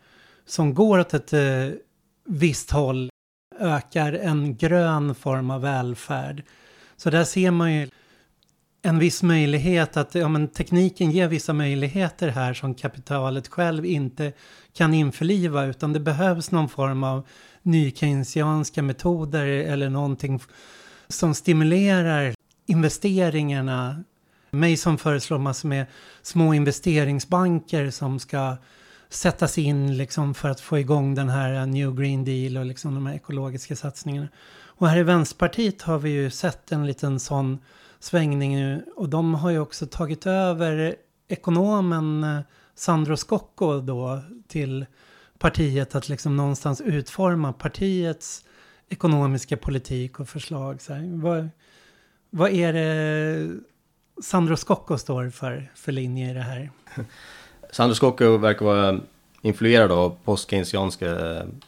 [0.45, 1.69] som går åt ett eh,
[2.25, 3.09] visst håll
[3.59, 6.43] ökar en grön form av välfärd.
[6.99, 7.89] Så där ser man ju
[8.81, 14.33] en viss möjlighet att ja, men tekniken ger vissa möjligheter här som kapitalet själv inte
[14.73, 17.27] kan införliva utan det behövs någon form av
[17.61, 20.39] nykeynesianska metoder eller någonting
[21.07, 22.33] som stimulerar
[22.65, 24.03] investeringarna.
[24.51, 25.85] Mig som föreslår massor med
[26.21, 28.57] små investeringsbanker som ska
[29.09, 33.05] sättas in liksom för att få igång den här New Green Deal och liksom de
[33.05, 34.27] här ekologiska satsningarna.
[34.79, 37.59] Och här i Vänsterpartiet har vi ju sett en liten sån
[37.99, 40.95] svängning nu och de har ju också tagit över
[41.27, 42.39] ekonomen eh,
[42.75, 44.85] Sandro Scocco då till
[45.37, 48.45] partiet att liksom någonstans utforma partiets
[48.89, 50.81] ekonomiska politik och förslag.
[50.81, 51.21] Så här.
[51.21, 51.49] Vad,
[52.29, 53.59] vad är det
[54.23, 56.71] Sandro Scocco står för, för linje i det här?
[57.71, 58.99] Sandro Scocco verkar vara
[59.41, 60.59] influerad av post eh,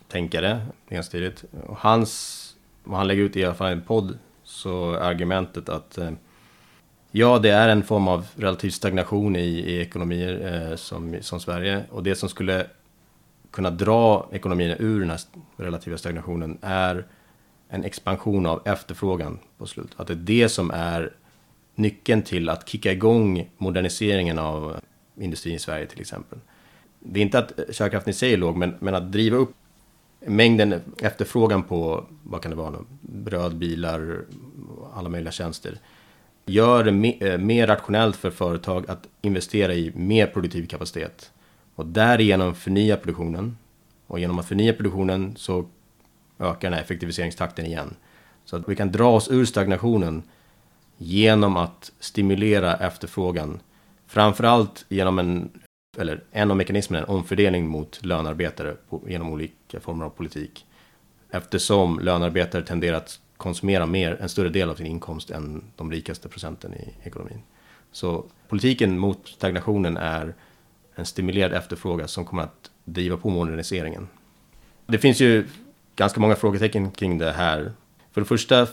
[0.08, 1.43] tänkare, ganska tidigt.
[1.67, 2.50] Och hans,
[2.83, 6.11] vad han lägger ut i alla fall i en podd, så är argumentet att eh,
[7.11, 11.83] ja, det är en form av relativ stagnation i, i ekonomier eh, som, som Sverige.
[11.89, 12.67] Och det som skulle
[13.51, 15.19] kunna dra ekonomin ur den här
[15.57, 17.05] relativa stagnationen är
[17.69, 19.91] en expansion av efterfrågan på slut.
[19.95, 21.13] Att det är det som är
[21.75, 24.79] nyckeln till att kicka igång moderniseringen av
[25.19, 26.39] industrin i Sverige till exempel.
[26.99, 29.55] Det är inte att kärnkraften i sig är låg, men, men att driva upp
[30.25, 34.21] mängden efterfrågan på, vad kan det vara, bröd, bilar,
[34.93, 35.77] alla möjliga tjänster.
[36.45, 41.31] Gör det mer, eh, mer rationellt för företag att investera i mer produktiv kapacitet.
[41.75, 43.57] Och därigenom förnya produktionen.
[44.07, 45.65] Och genom att förnya produktionen så
[46.39, 47.95] ökar den här effektiviseringstakten igen.
[48.45, 50.23] Så att vi kan dra oss ur stagnationen
[50.97, 53.60] genom att stimulera efterfrågan.
[54.07, 55.49] Framförallt genom en,
[55.97, 60.65] eller en av mekanismerna, en omfördelning mot lönarbetare på, genom olika former av politik.
[61.29, 66.29] Eftersom lönarbetare tenderar att konsumera mer, en större del av sin inkomst än de rikaste
[66.29, 67.41] procenten i ekonomin.
[67.91, 70.34] Så politiken mot stagnationen är
[70.95, 74.07] en stimulerad efterfrågan som kommer att driva på moderniseringen.
[74.86, 75.47] Det finns ju
[75.95, 77.71] ganska många frågetecken kring det här.
[78.12, 78.67] För det första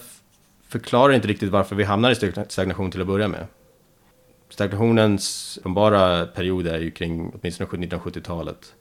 [0.69, 3.47] förklarar inte riktigt varför vi hamnar i stagnation till att börja med.
[4.49, 8.75] Stagnationens uppenbara period är ju kring åtminstone 1970-talet.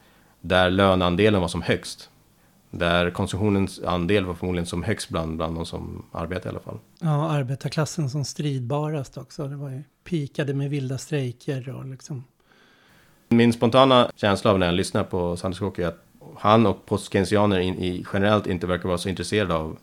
[0.48, 2.10] Där löneandelen var som högst.
[2.72, 6.80] Där konsumtionens andel var förmodligen som högst bland, bland de som arbetar i alla fall.
[7.00, 9.48] Ja, arbetarklassen som stridbarast också.
[9.48, 12.24] Det var ju pikade med vilda strejker och liksom.
[13.30, 16.04] Min spontana känsla av när jag lyssnar på Sanders Kock är att
[16.38, 19.78] han och postkeynesianer in, generellt inte verkar vara så intresserade av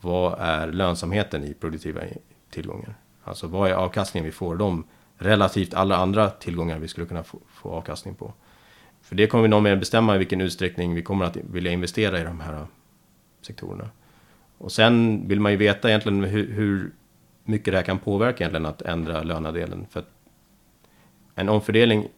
[0.00, 2.00] vad är lönsamheten i produktiva
[2.50, 2.94] tillgångar?
[3.24, 4.84] Alltså vad är avkastningen vi får dem
[5.16, 8.32] relativt alla andra tillgångar vi skulle kunna få, få avkastning på?
[9.12, 12.20] För det kommer vi nog mer bestämma i vilken utsträckning vi kommer att vilja investera
[12.20, 12.64] i de här äh,
[13.40, 13.90] sektorerna.
[14.58, 16.92] Och sen vill man ju veta egentligen hur, hur
[17.44, 19.86] mycket det här kan påverka egentligen att ändra lönadelen.
[19.90, 20.08] För att
[21.34, 22.08] en omfördelning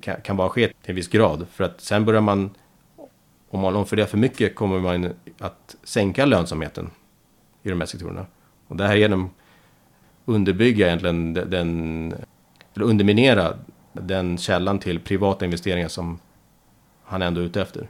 [0.00, 1.46] kan, kan bara ske till en viss grad.
[1.52, 2.50] För att sen börjar man,
[3.48, 6.90] om man omfördelar för mycket, kommer man att sänka lönsamheten
[7.62, 8.26] i de här sektorerna.
[8.66, 9.30] Och därigenom
[10.24, 12.14] underbygga egentligen den,
[12.74, 13.56] eller underminera
[13.92, 16.18] den källan till privata investeringar som
[17.04, 17.88] han ändå är ute efter.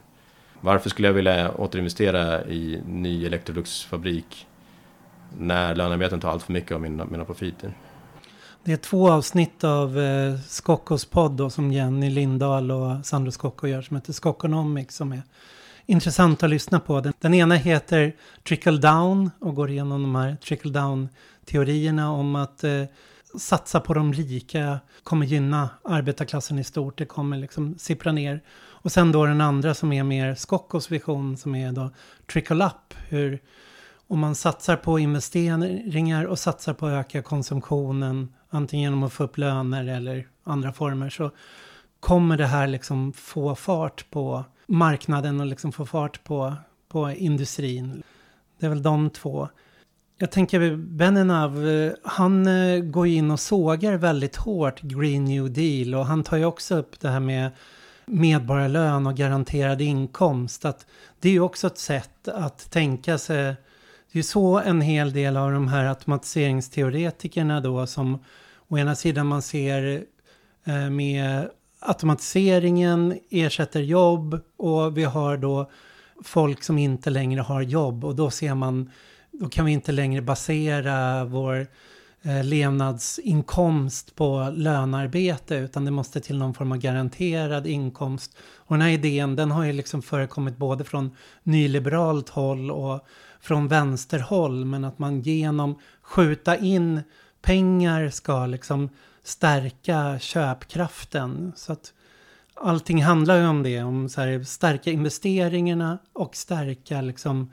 [0.61, 4.47] Varför skulle jag vilja återinvestera i ny Electrolux-fabrik
[5.37, 7.73] när lönearbeten tar allt för mycket av mina, mina profiter?
[8.63, 13.67] Det är två avsnitt av eh, Skockos podd då, som Jenny Lindahl och Sandro Skocko
[13.67, 15.21] gör som heter Skockonomics som är
[15.85, 17.01] intressant att lyssna på.
[17.01, 18.15] Den, den ena heter
[18.47, 22.83] Trickle Down och går igenom de här Trickle Down-teorierna om att eh,
[23.39, 26.97] satsa på de rika kommer gynna arbetarklassen i stort.
[26.97, 28.41] Det kommer liksom sippra ner.
[28.53, 31.89] Och sen då den andra som är mer Skockos vision som är då
[32.31, 32.93] Trickle Up.
[33.09, 33.39] Hur
[34.07, 39.23] om man satsar på investeringar och satsar på att öka konsumtionen, antingen genom att få
[39.23, 41.31] upp löner eller andra former, så
[41.99, 46.55] kommer det här liksom få fart på marknaden och liksom få fart på,
[46.87, 48.03] på industrin.
[48.59, 49.49] Det är väl de två.
[50.21, 55.53] Jag tänker Beninav, eh, han eh, går går in och sågar väldigt hårt Green New
[55.53, 57.51] Deal och han tar ju också upp det här med
[58.05, 60.65] medborgarlön och garanterad inkomst.
[60.65, 60.85] Att
[61.19, 63.49] det är ju också ett sätt att tänka sig det
[64.11, 68.23] är ju så en hel del av de här automatiseringsteoretikerna då som
[68.67, 70.03] å ena sidan man ser
[70.63, 75.71] eh, med automatiseringen ersätter jobb och vi har då
[76.23, 78.89] folk som inte längre har jobb och då ser man,
[79.31, 81.67] då kan vi inte längre basera vår
[82.21, 88.37] eh, levnadsinkomst på lönarbete utan det måste till någon form av garanterad inkomst.
[88.55, 93.05] Och den här idén den har ju liksom förekommit både från nyliberalt håll och
[93.41, 97.01] från vänsterhåll men att man genom skjuta in
[97.41, 98.89] pengar ska liksom
[99.23, 101.53] stärka köpkraften.
[101.55, 101.93] Så att
[102.53, 107.51] allting handlar ju om det, om så här, stärka investeringarna och stärka liksom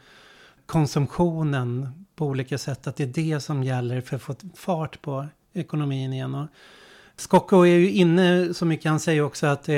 [0.68, 2.86] konsumtionen på olika sätt.
[2.86, 6.34] Att det är det som gäller för att få fart på ekonomin igen.
[6.34, 6.46] Och
[7.16, 9.74] Skocko är ju inne så mycket, han säger också att det,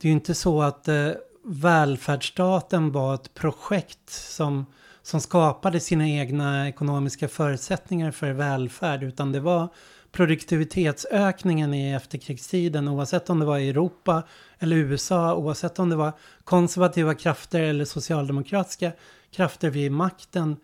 [0.00, 1.10] det är ju inte så att eh,
[1.44, 4.66] välfärdsstaten var ett projekt som,
[5.02, 9.68] som skapade sina egna ekonomiska förutsättningar för välfärd, utan det var
[10.12, 14.22] produktivitetsökningen i efterkrigstiden, oavsett om det var i Europa
[14.58, 16.12] eller USA, oavsett om det var
[16.44, 18.92] konservativa krafter eller socialdemokratiska
[19.30, 20.56] krafter vid makten,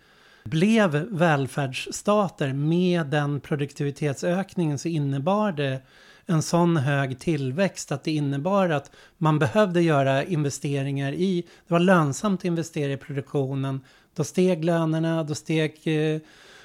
[0.44, 5.80] blev välfärdsstater med den produktivitetsökningen så innebar det
[6.26, 11.80] en sån hög tillväxt att det innebar att man behövde göra investeringar i, det var
[11.80, 13.80] lönsamt att investera i produktionen.
[14.14, 16.20] Då steg lönerna, då steg eh,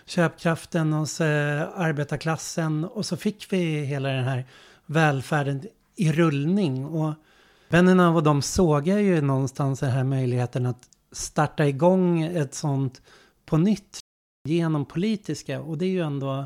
[0.06, 4.45] köpkraften hos eh, arbetarklassen och så fick vi hela den här
[4.86, 5.62] välfärden
[5.95, 6.86] i rullning.
[6.86, 7.14] Och
[7.70, 13.02] vännerna och de sågar ju någonstans den här möjligheten att starta igång ett sånt
[13.45, 13.99] på nytt
[14.47, 15.62] genom politiska.
[15.62, 16.45] Och det är ju ändå,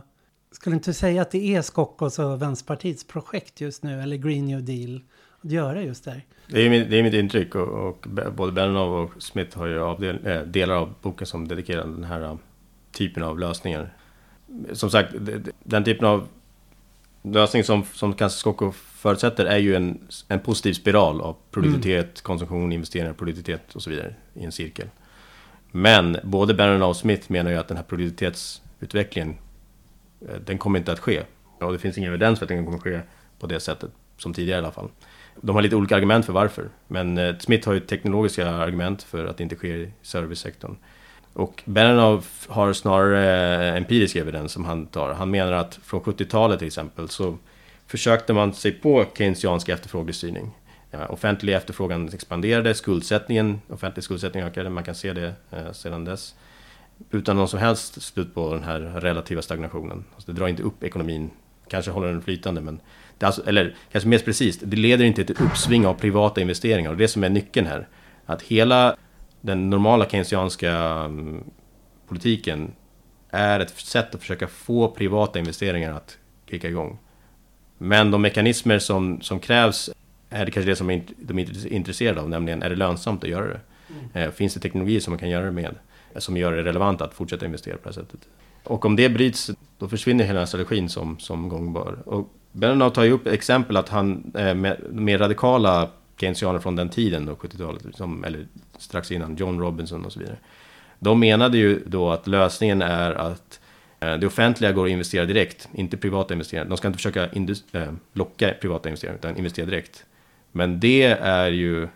[0.51, 4.64] skulle inte säga att det är Skockos och Vänsterpartiets projekt just nu, eller Green New
[4.64, 5.01] Deal,
[5.41, 6.26] att göra just där.
[6.47, 9.80] Det är, mitt, det är mitt intryck och, och både Benov och Smith har ju
[9.80, 12.36] avdel, äh, delar av boken som dedikerar den här äh,
[12.96, 13.93] typen av lösningar.
[14.74, 15.14] Som sagt,
[15.64, 16.28] den typen av
[17.22, 22.16] lösning som, som kanske Skocko förutsätter är ju en, en positiv spiral av produktivitet, mm.
[22.24, 24.88] konsumtion, investeringar, produktivitet och så vidare i en cirkel.
[25.72, 29.36] Men både Bannon och Smith menar ju att den här produktivitetsutvecklingen,
[30.30, 31.24] eh, den kommer inte att ske.
[31.60, 33.00] Och det finns ingen evidens för att den kommer att ske
[33.39, 34.89] på det sättet, som tidigare i alla fall.
[35.41, 36.70] De har lite olika argument för varför.
[36.88, 40.76] Men eh, Smith har ju teknologiska argument för att det inte sker i servicesektorn.
[41.36, 45.14] Och Benenov har snarare eh, empirisk evidens som han tar.
[45.14, 47.38] Han menar att från 70-talet till exempel så
[47.88, 50.52] försökte man sig på keynesiansk efterfrågestyrning.
[50.92, 56.36] Eh, offentlig efterfrågan expanderade, skuldsättningen, offentlig skuldsättning ökade, man kan se det eh, sedan dess.
[57.12, 60.06] Utan någon som helst slut på den här relativa stagnationen.
[60.16, 61.30] Alltså det drar inte upp ekonomin,
[61.68, 62.80] kanske håller den flytande men...
[63.20, 66.98] Alltså, eller kanske mer precis, det leder inte till ett uppsving av privata investeringar och
[66.98, 67.88] det som är nyckeln här.
[68.26, 68.96] Att hela
[69.46, 70.72] den normala keynesianska
[71.06, 71.43] mm,
[72.08, 72.72] politiken
[73.30, 76.18] är ett sätt att försöka få privata investeringar att
[76.50, 76.98] kicka igång.
[77.78, 79.89] Men de mekanismer som, som krävs
[80.30, 83.48] är det kanske det som de är intresserade av, nämligen är det lönsamt att göra
[83.48, 83.60] det?
[84.14, 84.32] Mm.
[84.32, 85.76] Finns det teknologi som man kan göra det med?
[86.18, 88.20] Som gör det relevant att fortsätta investera på det här sättet.
[88.64, 91.98] Och om det bryts, då försvinner hela den strategin som, som gångbar.
[92.06, 97.26] Och Bernard tar ju upp exempel att han, med mer radikala keynesianer från den tiden,
[97.26, 98.47] då, 70-talet, eller
[98.78, 100.38] strax innan, John Robinson och så vidare.
[100.99, 103.59] De menade ju då att lösningen är att
[103.99, 106.68] eh, det offentliga går att investera direkt, inte privata investerare.
[106.68, 107.30] De ska inte försöka
[107.72, 110.05] äh, locka privata investerare, utan investera direkt.
[110.51, 111.88] Men det är ju,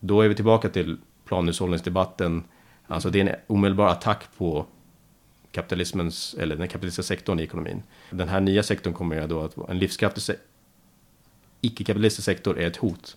[0.00, 2.44] då är vi tillbaka till planhushållningsdebatten.
[2.86, 4.66] Alltså det är en omedelbar attack på
[5.50, 7.82] kapitalismens, eller den kapitalistiska sektorn i ekonomin.
[8.10, 10.34] Den här nya sektorn kommer ju då att vara en livskraftig se
[11.62, 13.16] icke-kapitalistisk sektor är ett hot.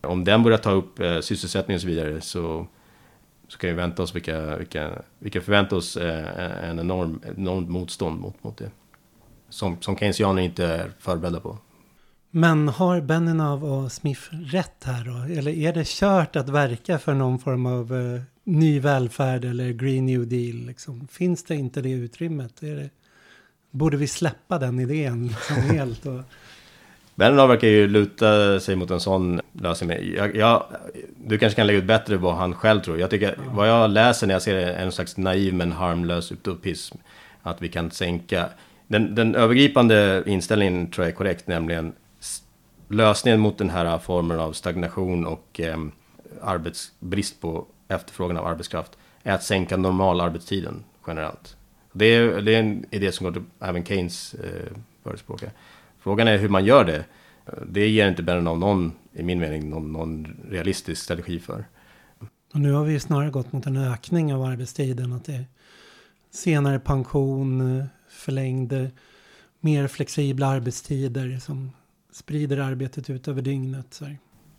[0.00, 2.66] Om den börjar ta upp eh, sysselsättning och så vidare så,
[3.48, 8.20] så kan vi vänta oss vilka, vilka, vilka förväntar oss eh, en enorm, enormt motstånd
[8.20, 8.70] mot, mot det.
[9.48, 11.58] Som, som keynesianer inte är förberedda på.
[12.30, 15.34] Men har Beninow och Smith rätt här då?
[15.38, 20.28] Eller är det kört att verka för någon form av ny välfärd eller Green New
[20.28, 20.56] Deal?
[20.56, 21.08] Liksom?
[21.08, 22.62] Finns det inte det utrymmet?
[22.62, 22.90] Är det,
[23.70, 26.06] borde vi släppa den idén liksom helt?
[26.06, 26.20] Och...
[27.16, 30.14] Beninow verkar ju luta sig mot en sån lösning.
[30.16, 30.64] Jag, jag,
[31.16, 32.98] du kanske kan lägga ut bättre vad han själv tror.
[32.98, 33.56] Jag tycker, mm.
[33.56, 36.96] vad jag läser när jag ser det är en slags naiv men harmlös utopism.
[37.42, 38.48] Att vi kan sänka...
[38.86, 41.92] Den, den övergripande inställningen tror jag är korrekt, nämligen
[42.88, 45.78] lösningen mot den här formen av stagnation och eh,
[46.42, 48.92] arbetsbrist på efterfrågan av arbetskraft
[49.22, 51.56] är att sänka normalarbetstiden generellt.
[51.92, 55.50] Det är, det är en idé som går till även Keynes eh, förespråkar.
[56.06, 57.04] Frågan är hur man gör det.
[57.66, 61.64] Det ger inte av någon, i min mening, någon, någon, realistisk strategi för.
[62.54, 65.12] Och nu har vi snarare gått mot en ökning av arbetstiden.
[65.12, 65.44] Att det är
[66.30, 68.90] senare pension, förlängd,
[69.60, 71.70] mer flexibla arbetstider som
[72.12, 73.86] sprider arbetet ut över dygnet.
[73.94, 74.04] Så.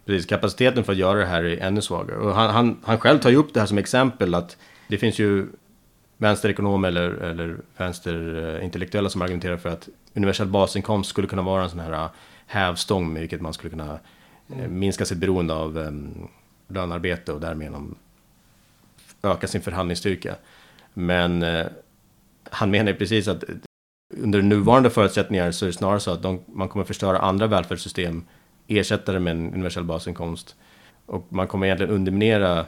[0.06, 2.18] Precis, kapaciteten för att göra det här är ännu svagare.
[2.18, 5.20] Och han, han, han själv tar ju upp det här som exempel att det finns
[5.20, 5.48] ju
[6.18, 11.80] vänsterekonomer eller, eller vänsterintellektuella som argumenterar för att universell basinkomst skulle kunna vara en sån
[11.80, 12.10] här äh,
[12.46, 14.00] hävstång med vilket man skulle kunna
[14.50, 16.28] äh, minska sitt beroende av um,
[16.68, 17.74] lönarbete och därmed
[19.24, 20.36] öka sin förhandlingsstyrka.
[20.94, 21.66] Men uh,
[22.52, 23.44] han menar ju precis att
[24.18, 28.24] under nuvarande förutsättningar så är det snarare så att de, man kommer förstöra andra välfärdssystem,
[28.68, 30.56] ersätta det med en universell basinkomst.
[31.06, 32.66] Och man kommer egentligen underminera,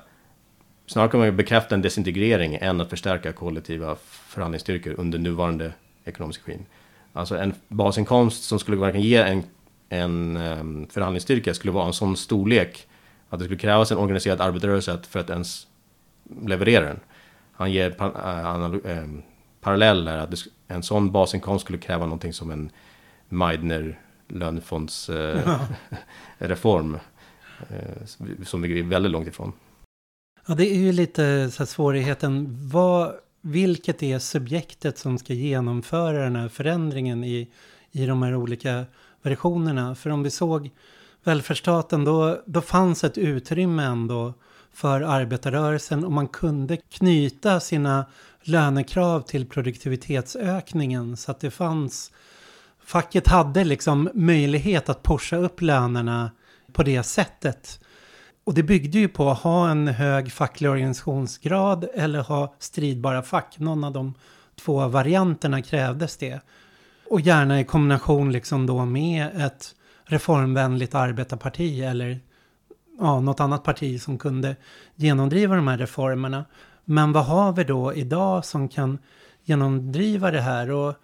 [0.90, 3.96] snarare kommer man bekräfta en desintegrering än att förstärka kollektiva
[4.28, 5.74] förhandlingsstyrkor under nuvarande
[6.06, 6.66] ekonomisk regim.
[7.14, 9.44] Alltså en basinkomst som skulle verkligen ge en,
[9.90, 12.88] en um, förhandlingsstyrka skulle vara en sån storlek
[13.30, 15.68] att det skulle krävas en organiserad arbetarrörelse för att ens
[16.42, 17.00] leverera den.
[17.52, 19.20] Han ger pa, uh, uh,
[19.62, 20.34] parallell här, att
[20.68, 22.72] en sån basinkomst skulle kräva någonting som en
[23.30, 26.96] Meidner lönefondsreform.
[26.96, 27.02] Eh,
[28.46, 29.54] som vi är väldigt långt ifrån.
[30.50, 32.48] Ja, det är ju lite så svårigheten.
[32.70, 37.50] Vad, vilket är subjektet som ska genomföra den här förändringen i,
[37.92, 38.86] i de här olika
[39.22, 39.96] versionerna.
[39.96, 40.70] För om vi såg
[41.24, 44.34] välfärdsstaten då, då fanns ett utrymme ändå
[44.74, 48.06] för arbetarrörelsen och man kunde knyta sina
[48.42, 52.12] lönekrav till produktivitetsökningen så att det fanns
[52.86, 56.32] facket hade liksom möjlighet att pusha upp lönerna
[56.74, 57.80] på det sättet.
[58.50, 63.60] Och det byggde ju på att ha en hög facklig organisationsgrad eller ha stridbara fack.
[63.60, 64.14] Någon av de
[64.62, 66.40] två varianterna krävdes det.
[67.10, 69.76] Och gärna i kombination liksom då med ett
[70.06, 72.20] reformvänligt arbetarparti eller
[73.00, 74.56] ja, något annat parti som kunde
[74.96, 76.46] genomdriva de här reformerna.
[76.86, 78.98] Men vad har vi då idag som kan
[79.44, 80.72] genomdriva det här?
[80.72, 80.96] Och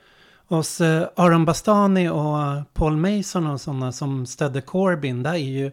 [0.48, 5.72] hos eh, Aron Bastani och Paul Mason och sådana som stödde Corbyn, där är ju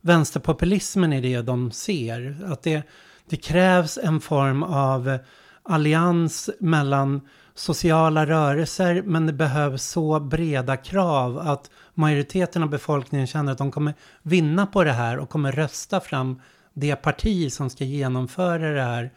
[0.00, 2.36] vänsterpopulismen i det de ser.
[2.46, 2.82] Att det,
[3.28, 5.18] det krävs en form av
[5.62, 7.20] allians mellan
[7.54, 13.70] sociala rörelser men det behövs så breda krav att majoriteten av befolkningen känner att de
[13.70, 16.40] kommer vinna på det här och kommer rösta fram
[16.74, 19.10] det parti som ska genomföra det här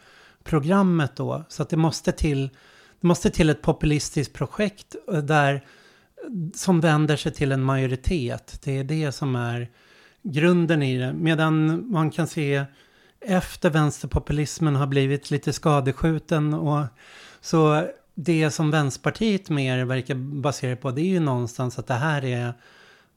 [0.44, 1.44] programmet då.
[1.48, 2.50] Så att det måste till,
[3.02, 5.66] det måste till ett populistiskt projekt eh, där,
[6.56, 8.60] som vänder sig till en majoritet.
[8.64, 9.70] Det är det som är
[10.24, 11.13] grunden i det.
[11.13, 12.65] Medan man kan se
[13.21, 16.86] efter vänsterpopulismen har blivit lite skadeskjuten och
[17.41, 22.26] så det som Vänsterpartiet mer verkar basera på det är ju någonstans att det här
[22.26, 22.53] är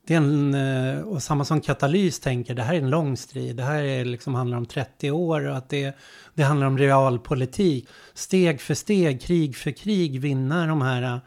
[0.07, 3.55] det är en, eh, och samma som Katalys tänker, det här är en lång strid.
[3.55, 5.97] Det här är liksom handlar om 30 år och att det,
[6.33, 7.87] det handlar om realpolitik.
[8.13, 11.17] Steg för steg, krig för krig vinna de här eh,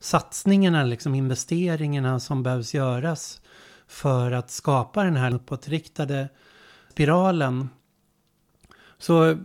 [0.00, 3.39] satsningarna, liksom investeringarna som behövs göras
[3.90, 6.28] för att skapa den här uppåtriktade
[6.90, 7.68] spiralen.
[8.98, 9.38] Så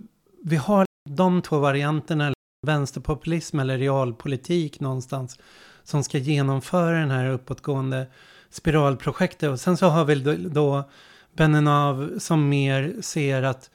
[0.43, 2.33] vi har de två varianterna,
[2.67, 5.39] vänsterpopulism eller realpolitik någonstans,
[5.83, 8.07] som ska genomföra den här uppåtgående
[8.49, 9.49] spiralprojektet.
[9.49, 10.15] Och sen så har vi
[10.49, 10.89] då,
[11.33, 13.69] Benenav som mer ser att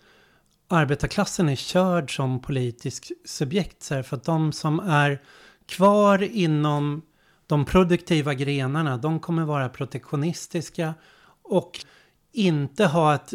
[0.68, 3.82] arbetarklassen är körd som politisk subjekt.
[3.82, 5.22] Så här, för att de som är
[5.66, 7.02] kvar inom
[7.50, 10.94] de produktiva grenarna, de kommer vara protektionistiska
[11.42, 11.84] och
[12.32, 13.34] inte ha ett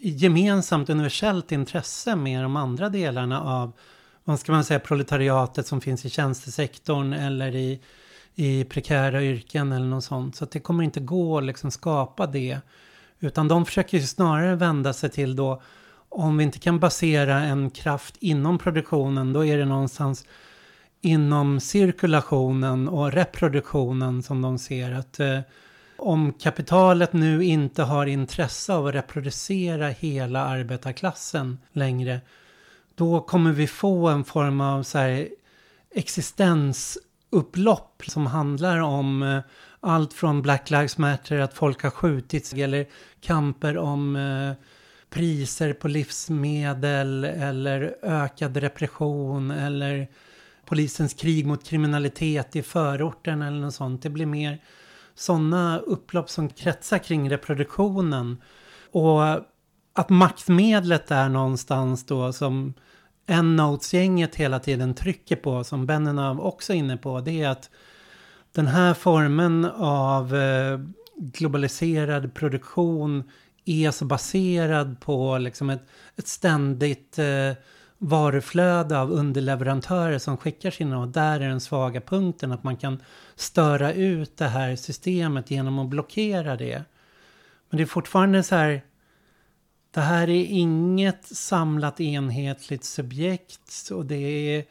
[0.00, 3.72] gemensamt universellt intresse med de andra delarna av,
[4.24, 7.80] vad ska man säga, proletariatet som finns i tjänstesektorn eller i,
[8.34, 10.36] i prekära yrken eller något sånt.
[10.36, 12.58] Så att det kommer inte gå att liksom skapa det.
[13.20, 15.62] Utan de försöker snarare vända sig till då,
[16.08, 20.24] om vi inte kan basera en kraft inom produktionen, då är det någonstans
[21.00, 25.40] inom cirkulationen och reproduktionen som de ser att eh,
[25.96, 32.20] om kapitalet nu inte har intresse av att reproducera hela arbetarklassen längre,
[32.94, 35.28] då kommer vi få en form av så här
[35.94, 39.40] existensupplopp som handlar om eh,
[39.80, 42.86] allt från Black Lives Matter, att folk har skjutits, eller
[43.20, 44.52] kamper om eh,
[45.10, 50.08] priser på livsmedel eller ökad repression eller
[50.66, 54.02] polisens krig mot kriminalitet i förorten eller något sånt.
[54.02, 54.62] Det blir mer
[55.14, 58.42] sådana upplopp som kretsar kring reproduktionen.
[58.90, 59.22] Och
[59.92, 62.74] att maktmedlet är någonstans då som
[63.26, 67.70] en Notesgänget hela tiden trycker på, som Benenov också är inne på, det är att
[68.52, 70.80] den här formen av eh,
[71.16, 73.30] globaliserad produktion
[73.64, 77.52] är så baserad på liksom ett, ett ständigt eh,
[77.98, 83.02] varuflöde av underleverantörer som skickar sina och där är den svaga punkten att man kan
[83.34, 86.84] störa ut det här systemet genom att blockera det.
[87.70, 88.82] Men det är fortfarande så här
[89.90, 94.64] det här är inget samlat enhetligt subjekt och det är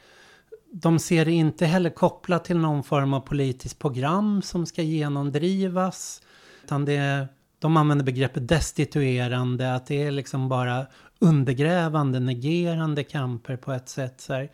[0.71, 6.21] de ser det inte heller kopplat till någon form av politiskt program som ska genomdrivas.
[6.63, 7.27] Utan det,
[7.59, 10.85] de använder begreppet destituerande, att det är liksom bara
[11.19, 14.21] undergrävande, negerande kamper på ett sätt.
[14.21, 14.51] Så här.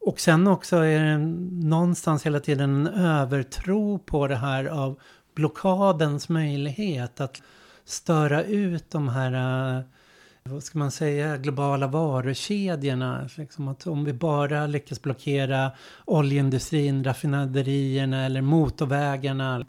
[0.00, 1.18] Och sen också är det
[1.68, 5.00] någonstans hela tiden en övertro på det här av
[5.34, 7.42] blockadens möjlighet att
[7.84, 9.82] störa ut de här, eh,
[10.42, 13.28] vad ska man säga, globala varukedjorna.
[13.36, 15.70] Liksom att om vi bara lyckas blockera
[16.04, 19.66] oljeindustrin, raffinaderierna eller motorvägarna.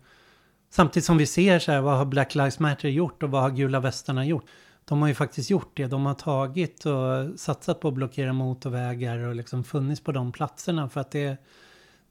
[0.70, 3.50] Samtidigt som vi ser så här, vad har Black Lives Matter gjort och vad har
[3.50, 4.46] gula västarna gjort?
[4.86, 5.88] De har ju faktiskt gjort det.
[5.88, 10.90] De har tagit och satsat på att blockera motorvägar och liksom funnits på de platserna
[10.90, 11.38] för att det,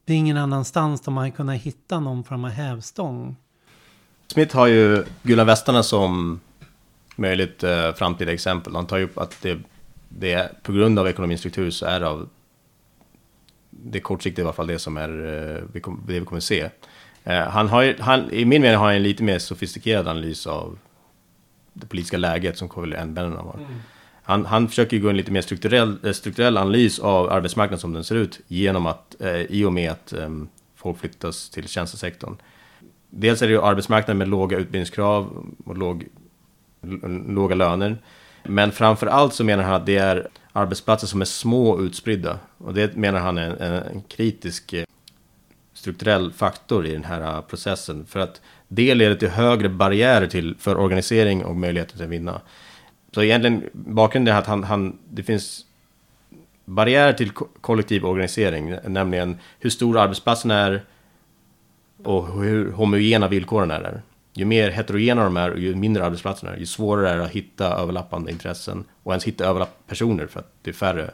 [0.05, 3.35] det är ingen annanstans de har kunnat hitta någon form av hävstång.
[4.27, 6.39] Smith har ju Gula Västarna som
[7.15, 8.75] möjligt eh, framtida exempel.
[8.75, 9.59] Han tar ju upp att det,
[10.09, 12.29] det är, på grund av ekonomins struktur så är det av
[13.69, 16.69] det är kortsiktigt i alla fall det som är eh, det vi kommer se.
[17.23, 20.47] Eh, han har ju, han, I min mening har han en lite mer sofistikerad analys
[20.47, 20.77] av
[21.75, 22.69] det politiska läget som.
[23.13, 23.57] Benenham har.
[23.57, 23.81] Mm.
[24.23, 28.03] Han, han försöker gå en lite mer strukturell, eh, strukturell analys av arbetsmarknaden som den
[28.03, 30.29] ser ut genom att, eh, i och med att eh,
[30.75, 32.37] folk flyttas till tjänstesektorn.
[33.09, 36.07] Dels är det ju arbetsmarknaden med låga utbildningskrav och låg,
[37.27, 37.97] låga löner.
[38.43, 42.39] Men framför allt så menar han att det är arbetsplatser som är små och utspridda.
[42.57, 44.85] Och det menar han är en, en kritisk eh,
[45.73, 48.05] strukturell faktor i den här processen.
[48.05, 52.41] För att det leder till högre barriärer till, för organisering och möjligheter till att vinna.
[53.11, 55.65] Så egentligen bakgrunden är att han, han, det finns
[56.65, 60.83] barriärer till kollektiv organisering, nämligen hur stor arbetsplatsen är
[62.03, 64.01] och hur homogena villkoren är där.
[64.33, 67.31] Ju mer heterogena de är och ju mindre arbetsplatserna är, ju svårare är det att
[67.31, 71.11] hitta överlappande intressen och ens hitta överlappande personer för att det är färre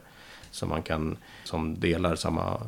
[0.52, 2.62] som man kan, som delar samma,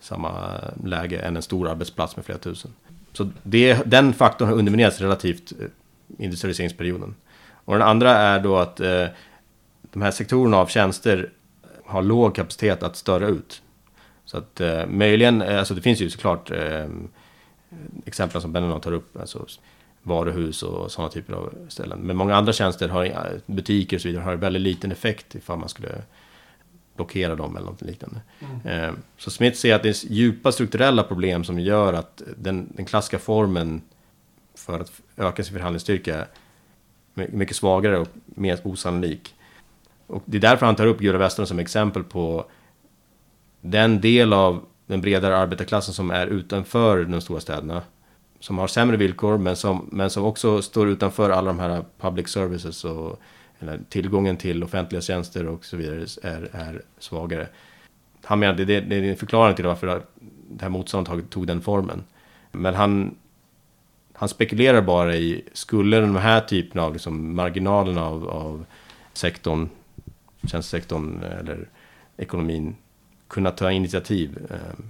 [0.00, 2.72] samma läge än en stor arbetsplats med flera tusen.
[3.16, 5.66] Så det, den faktorn har underminerats relativt eh,
[6.18, 7.14] industrialiseringsperioden.
[7.64, 9.06] Och den andra är då att eh,
[9.92, 11.30] de här sektorerna av tjänster
[11.84, 13.62] har låg kapacitet att störa ut.
[14.24, 16.86] Så att eh, möjligen, eh, alltså det finns ju såklart eh,
[18.04, 19.46] exempel som Benjamin tar upp, alltså
[20.02, 21.98] varuhus och sådana typer av ställen.
[21.98, 23.14] Men många andra tjänster, har, eh,
[23.46, 26.02] butiker och så vidare, har väldigt liten effekt ifall man skulle
[26.96, 28.20] blockera dem eller något liknande.
[28.40, 28.84] Mm.
[28.84, 32.84] Eh, så Smith ser att det är djupa strukturella problem som gör att den, den
[32.84, 33.82] klassiska formen
[34.54, 36.26] för att öka sin förhandlingsstyrka är
[37.14, 39.34] mycket svagare och mer osannolik.
[40.06, 42.46] Och det är därför han tar upp Gura Western som exempel på
[43.60, 47.82] den del av den bredare arbetarklassen som är utanför de stora städerna.
[48.40, 52.28] Som har sämre villkor men som, men som också står utanför alla de här public
[52.28, 53.20] services och
[53.60, 57.48] eller, tillgången till offentliga tjänster och så vidare är, är svagare.
[58.24, 60.02] Han menar det, det är en förklaring till varför
[60.50, 62.04] det här motståndet tog den formen.
[62.52, 63.14] Men han,
[64.12, 68.66] han spekulerar bara i, skulle de här typerna av liksom, marginalerna av, av
[69.12, 69.68] sektorn,
[70.46, 71.68] tjänstesektorn eller
[72.16, 72.76] ekonomin
[73.28, 74.38] kunna ta initiativ.
[74.50, 74.84] Eh,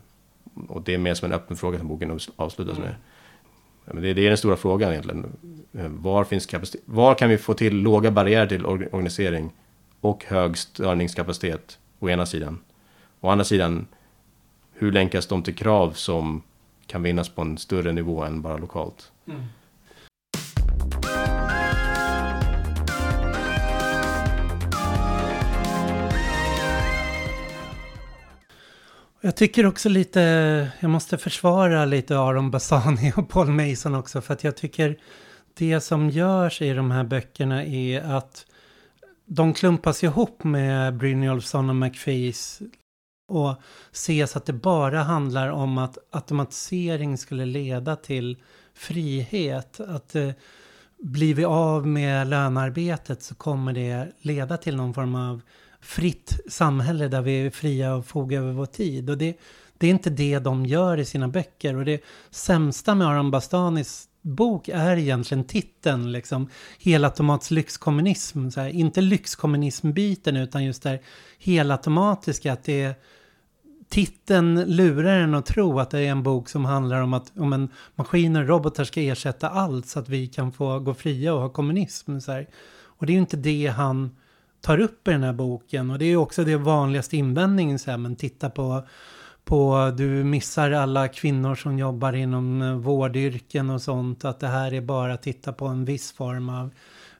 [0.68, 2.94] och det är mer som en öppen fråga som boken avslutas med.
[3.86, 5.36] Men det, det är den stora frågan egentligen.
[5.72, 9.50] Eh, var, finns kapacitet, var kan vi få till låga barriärer till organisering
[10.00, 12.58] och hög störningskapacitet å ena sidan.
[13.20, 13.86] Å andra sidan,
[14.72, 16.42] hur länkas de till krav som
[16.86, 19.12] kan vinnas på en större nivå än bara lokalt?
[19.26, 19.42] Mm.
[29.26, 30.20] Jag tycker också lite,
[30.80, 34.98] jag måste försvara lite Aron Bassani och Paul Mason också för att jag tycker
[35.54, 38.46] det som görs i de här böckerna är att
[39.24, 42.62] de klumpas ihop med Brynjolfsson och McFees
[43.28, 43.54] och
[43.92, 48.36] ses att det bara handlar om att automatisering skulle leda till
[48.74, 49.80] frihet.
[49.80, 50.30] Att eh,
[50.98, 55.40] blir vi av med lönearbetet så kommer det leda till någon form av
[55.86, 59.10] fritt samhälle där vi är fria och foga över vår tid.
[59.10, 59.38] Och det,
[59.78, 61.76] det är inte det de gör i sina böcker.
[61.76, 68.50] Och det sämsta med Aram Bastanis bok är egentligen titeln, liksom helautomats lyxkommunism.
[68.50, 71.00] Så här, inte lyxkommunism-biten utan just det
[71.38, 72.94] helautomatiska, att det är
[73.88, 77.52] titeln lurar en att tro att det är en bok som handlar om att om
[77.52, 81.40] en maskiner och robotar ska ersätta allt så att vi kan få gå fria och
[81.40, 82.20] ha kommunism.
[82.20, 82.46] Så här.
[82.82, 84.16] Och det är ju inte det han
[84.66, 85.90] tar upp i den här boken.
[85.90, 88.82] Och det är ju också det vanligaste invändningen, så här, men titta på,
[89.44, 94.74] på, du missar alla kvinnor som jobbar inom eh, vårdyrken och sånt, att det här
[94.74, 96.70] är bara att titta på en viss form av,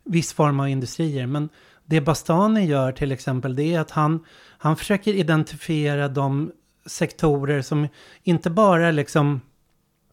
[0.05, 1.27] viss form av industrier.
[1.27, 1.49] Men
[1.85, 4.25] det Bastani gör till exempel, det är att han,
[4.59, 6.53] han försöker identifiera de
[6.87, 7.89] sektorer som
[8.23, 9.41] inte bara liksom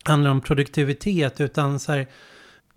[0.04, 2.08] handlar om produktivitet, utan så här,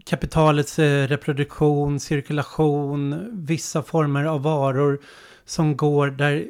[0.06, 5.00] kapitalets eh, reproduktion, cirkulation, vissa former av varor
[5.44, 6.46] som går där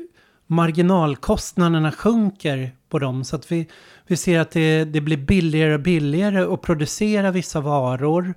[0.47, 3.25] marginalkostnaderna sjunker på dem.
[3.25, 3.67] Så att vi,
[4.07, 8.35] vi ser att det, det blir billigare och billigare att producera vissa varor.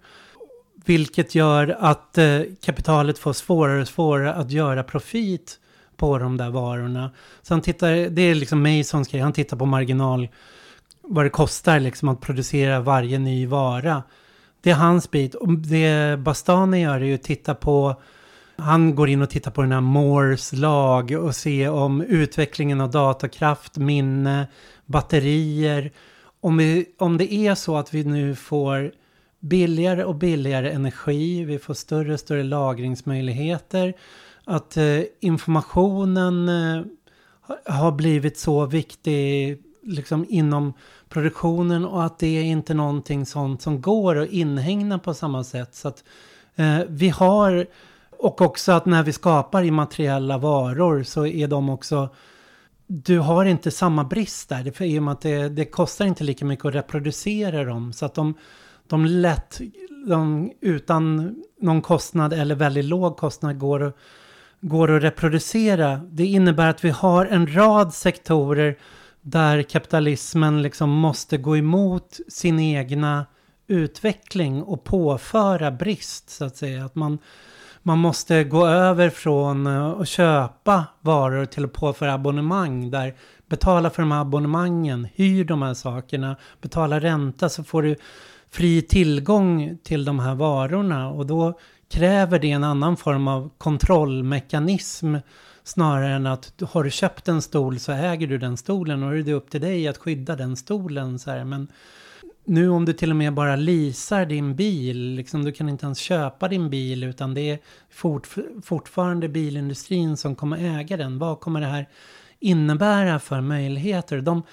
[0.86, 5.60] Vilket gör att eh, kapitalet får svårare och svårare att göra profit
[5.98, 7.12] på de där varorna.
[7.42, 10.28] Så han tittar, det är liksom Masons grej, han tittar på marginal,
[11.02, 14.04] vad det kostar liksom att producera varje ny vara.
[14.62, 15.36] Det är hans bit.
[15.36, 17.96] Och det Bastani gör är ju att titta på
[18.60, 22.92] han går in och tittar på den här Moores lag och ser om utvecklingen av
[22.92, 24.48] datakraft, minne,
[24.86, 25.92] batterier.
[26.42, 28.92] Om, vi, om det är så att vi nu får
[29.40, 33.94] billigare och billigare energi, vi får större och större lagringsmöjligheter,
[34.46, 36.84] att eh, informationen eh,
[37.66, 40.74] har blivit så viktig liksom inom
[41.10, 45.76] produktionen och att det är inte någonting sånt som går att inhägna på samma sätt.
[45.76, 46.04] Så att
[46.56, 47.68] eh, vi har,
[48.10, 52.10] och också att när vi skapar immateriella varor så är de också
[52.92, 54.72] du har inte samma brist där.
[54.72, 57.94] För I och med att det, det kostar inte lika mycket att reproducera dem.
[57.94, 58.34] Så att de,
[58.88, 59.62] de lätt,
[60.08, 63.96] de, utan någon kostnad eller väldigt låg kostnad går att,
[64.62, 66.02] går att reproducera.
[66.12, 68.78] Det innebär att vi har en rad sektorer
[69.22, 73.26] där kapitalismen liksom måste gå emot sin egna
[73.68, 76.86] utveckling och påföra brist så att säga.
[76.86, 77.18] Att man,
[77.84, 83.16] man måste gå över från eh, att köpa varor till att påföra abonnemang där
[83.50, 87.96] betala för de här abonnemangen, hyr de här sakerna, betala ränta så får du
[88.50, 91.60] fri tillgång till de här varorna och då
[91.92, 95.16] kräver det en annan form av kontrollmekanism
[95.70, 99.24] snarare än att har du köpt en stol så äger du den stolen och är
[99.24, 101.20] det upp till dig att skydda den stolen.
[101.20, 101.44] Så här.
[101.44, 101.68] Men
[102.46, 106.00] nu om du till och med bara leasar din bil, liksom, du kan inte ens
[106.00, 107.60] köpa din bil utan det är
[107.90, 108.28] fort,
[108.64, 111.20] fortfarande bilindustrin som kommer äga den.
[111.20, 111.90] Vad kommer det här
[112.40, 114.22] innebära för möjligheter?
[114.22, 114.44] De,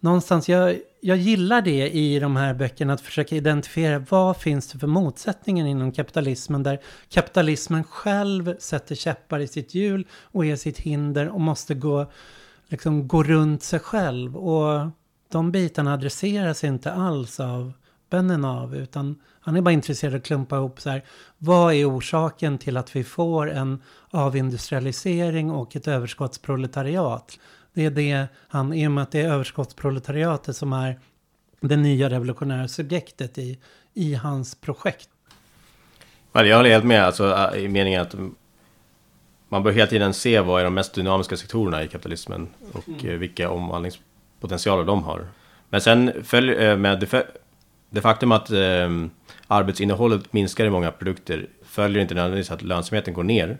[0.00, 4.78] någonstans, jag, jag gillar det i de här böckerna, att försöka identifiera vad finns det
[4.78, 10.78] för motsättningar inom kapitalismen där kapitalismen själv sätter käppar i sitt hjul och är sitt
[10.78, 12.10] hinder och måste gå,
[12.68, 14.36] liksom, gå runt sig själv.
[14.36, 14.90] Och
[15.30, 17.72] de bitarna adresseras inte alls av
[18.10, 21.04] Benenav utan han är bara intresserad av att klumpa ihop så här.
[21.38, 27.38] Vad är orsaken till att vi får en avindustrialisering och ett överskottsproletariat?
[27.74, 31.00] Det är det han, i och med att det är överskottsproletariatet som är
[31.60, 33.58] det nya revolutionära subjektet i,
[33.94, 35.08] i hans projekt.
[36.32, 38.14] Jag håller helt med, alltså, i meningen att
[39.48, 43.08] man bör hela tiden se vad är de mest dynamiska sektorerna i kapitalismen och mm.
[43.08, 45.26] Eh, vilka omvandlingspotentialer de har.
[45.68, 47.26] Men sen följer eh, med det,
[47.90, 48.90] det faktum att eh,
[49.46, 53.58] arbetsinnehållet minskar i många produkter följer inte nödvändigtvis att lönsamheten går ner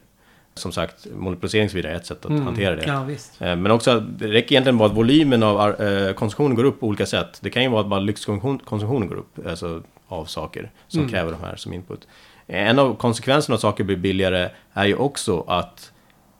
[0.54, 2.42] som sagt, monopolisering och så vidare är ett sätt att mm.
[2.42, 2.86] hantera det.
[2.86, 6.80] Ja, eh, Men också, det räcker egentligen bara att volymen av eh, konsumtionen går upp
[6.80, 7.38] på olika sätt.
[7.42, 11.10] Det kan ju vara att bara lyxkonsumtionen går upp, alltså av saker som mm.
[11.10, 12.08] kräver de här som input.
[12.46, 15.92] En av konsekvenserna av att saker blir billigare är ju också att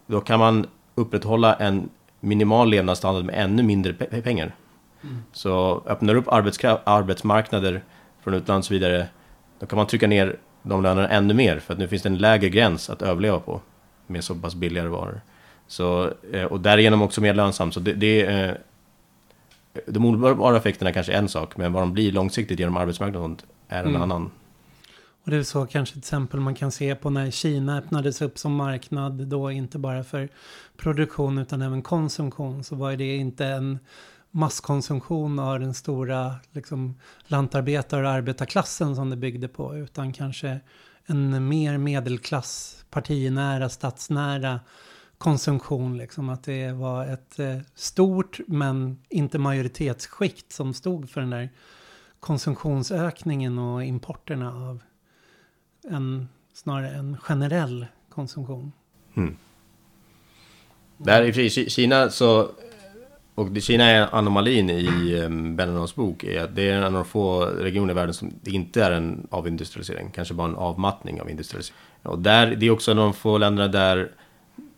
[0.07, 1.89] då kan man upprätthålla en
[2.21, 4.55] minimal levnadsstandard med ännu mindre pe pengar.
[5.03, 5.23] Mm.
[5.33, 6.29] Så öppnar upp
[6.85, 7.83] arbetsmarknader
[8.23, 9.07] från utlandet och så vidare,
[9.59, 12.19] då kan man trycka ner de lönerna ännu mer för att nu finns det en
[12.19, 13.61] lägre gräns att överleva på
[14.11, 15.21] med så pass billigare varor.
[15.67, 17.75] Så, eh, och därigenom också mer lönsamt.
[17.75, 18.55] Så det, det, eh,
[19.87, 23.37] de omedelbara effekterna är kanske en sak, men vad de blir långsiktigt genom arbetsmarknaden
[23.69, 24.03] är en mm.
[24.03, 24.31] annan.
[25.25, 28.39] Och det är så kanske till exempel man kan se på när Kina öppnades upp
[28.39, 30.29] som marknad, då inte bara för
[30.77, 33.79] produktion utan även konsumtion, så var det inte en
[34.31, 36.95] masskonsumtion av den stora liksom,
[37.27, 40.61] lantarbetar och arbetarklassen som det byggde på, utan kanske
[41.11, 44.61] en mer medelklass, partinära, stadsnära
[45.19, 45.99] konsumtion.
[45.99, 46.29] Liksom.
[46.29, 51.49] Att det var ett eh, stort men inte majoritetsskikt som stod för den där
[52.21, 54.83] konsumtionsökningen och importerna av
[55.89, 58.73] en, snarare en generell konsumtion.
[59.15, 59.37] Mm.
[60.97, 62.51] Där i Kina så
[63.41, 66.25] och Kina är anomalin i um, Benenons bok.
[66.25, 68.91] Är att det är en av de få regioner i världen som det inte är
[68.91, 70.11] en avindustrialisering.
[70.11, 71.81] Kanske bara en avmattning av industrialisering.
[72.03, 74.11] Och där, det är också en av de få länderna där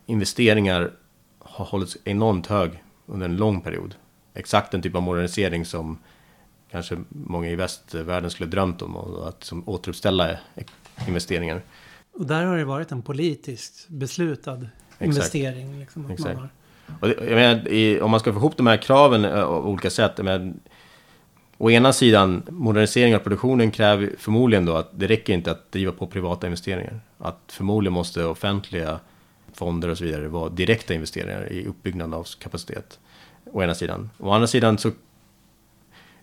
[0.05, 0.91] investeringar
[1.39, 3.95] har hållits enormt hög under en lång period.
[4.33, 5.97] Exakt den typ av modernisering som
[6.71, 8.95] kanske många i västvärlden skulle drömt om.
[8.95, 10.37] Och att som återuppställa
[11.07, 11.61] investeringar.
[12.13, 15.01] Och där har det varit en politiskt beslutad Exakt.
[15.01, 15.79] investering.
[15.79, 16.39] Liksom, Exakt.
[17.01, 19.67] Och det, jag menar, i, om man ska få ihop de här kraven på av
[19.67, 20.17] olika sätt.
[20.17, 20.59] Men,
[21.57, 25.91] å ena sidan, modernisering av produktionen kräver förmodligen då att det räcker inte att driva
[25.91, 26.99] på privata investeringar.
[27.17, 28.99] Att förmodligen måste offentliga
[29.53, 32.99] fonder och så vidare vara direkta investeringar i uppbyggnad av kapacitet.
[33.51, 34.09] Å ena sidan.
[34.19, 34.91] Å andra sidan så,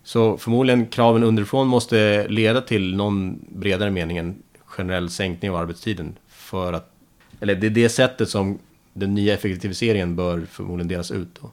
[0.03, 6.17] så förmodligen kraven underifrån måste leda till någon bredare mening än generell sänkning av arbetstiden.
[6.27, 6.91] För att,
[7.39, 8.59] eller det är det sättet som
[8.93, 11.51] den nya effektiviseringen bör förmodligen delas ut då.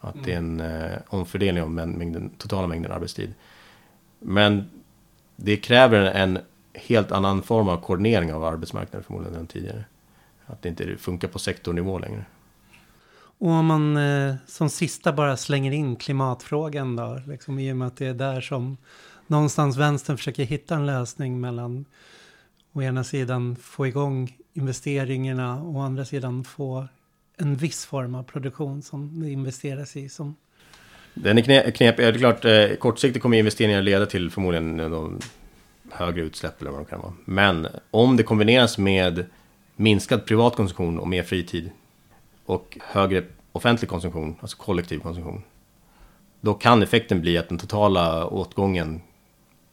[0.00, 0.26] Att mm.
[0.26, 3.34] det är en eh, omfördelning av mängden, totala mängden arbetstid.
[4.18, 4.70] Men
[5.36, 6.38] det kräver en
[6.74, 9.84] helt annan form av koordinering av arbetsmarknaden förmodligen än tidigare.
[10.46, 12.24] Att det inte funkar på sektornivå längre.
[13.40, 17.88] Och om man eh, som sista bara slänger in klimatfrågan då, liksom i och med
[17.88, 18.76] att det är där som
[19.26, 21.84] någonstans vänstern försöker hitta en lösning mellan
[22.72, 26.88] å ena sidan få igång investeringarna och å andra sidan få
[27.36, 30.08] en viss form av produktion som det investeras i.
[30.08, 30.36] Som
[31.14, 32.04] Den är knep, knepig.
[32.04, 35.08] Det är klart, eh, kortsiktigt kommer investeringar leda till förmodligen eh,
[35.90, 37.12] högre utsläpp eller vad det kan vara.
[37.24, 39.24] Men om det kombineras med
[39.76, 41.70] minskad privat konsumtion och mer fritid
[42.44, 45.42] och högre offentlig konsumtion, alltså kollektiv konsumtion,
[46.40, 49.00] då kan effekten bli att den totala åtgången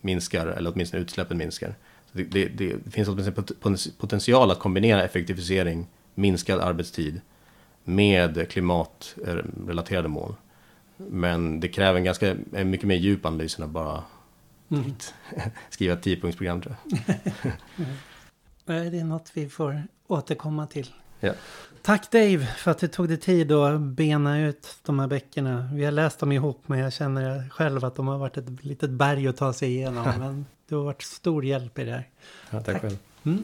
[0.01, 1.75] minskar, eller åtminstone utsläppen minskar.
[2.15, 7.21] Det, det, det finns åtminstone potential att kombinera effektivisering, minskad arbetstid
[7.83, 10.35] med klimatrelaterade mål.
[10.97, 14.03] Men det kräver en ganska en mycket mer djup analys än att bara
[14.69, 14.95] mm.
[15.69, 17.21] skriva ett tiopunktsprogram tror jag.
[18.91, 20.89] det är något vi får återkomma till.
[21.19, 21.33] Ja.
[21.81, 25.69] Tack Dave för att du tog dig tid att bena ut de här böckerna.
[25.73, 28.89] Vi har läst dem ihop men jag känner själv att de har varit ett litet
[28.89, 30.13] berg att ta sig igenom.
[30.19, 32.09] men du har varit stor hjälp i det här.
[32.49, 32.81] Ja, tack, tack.
[32.81, 32.97] själv.
[33.23, 33.43] Mm.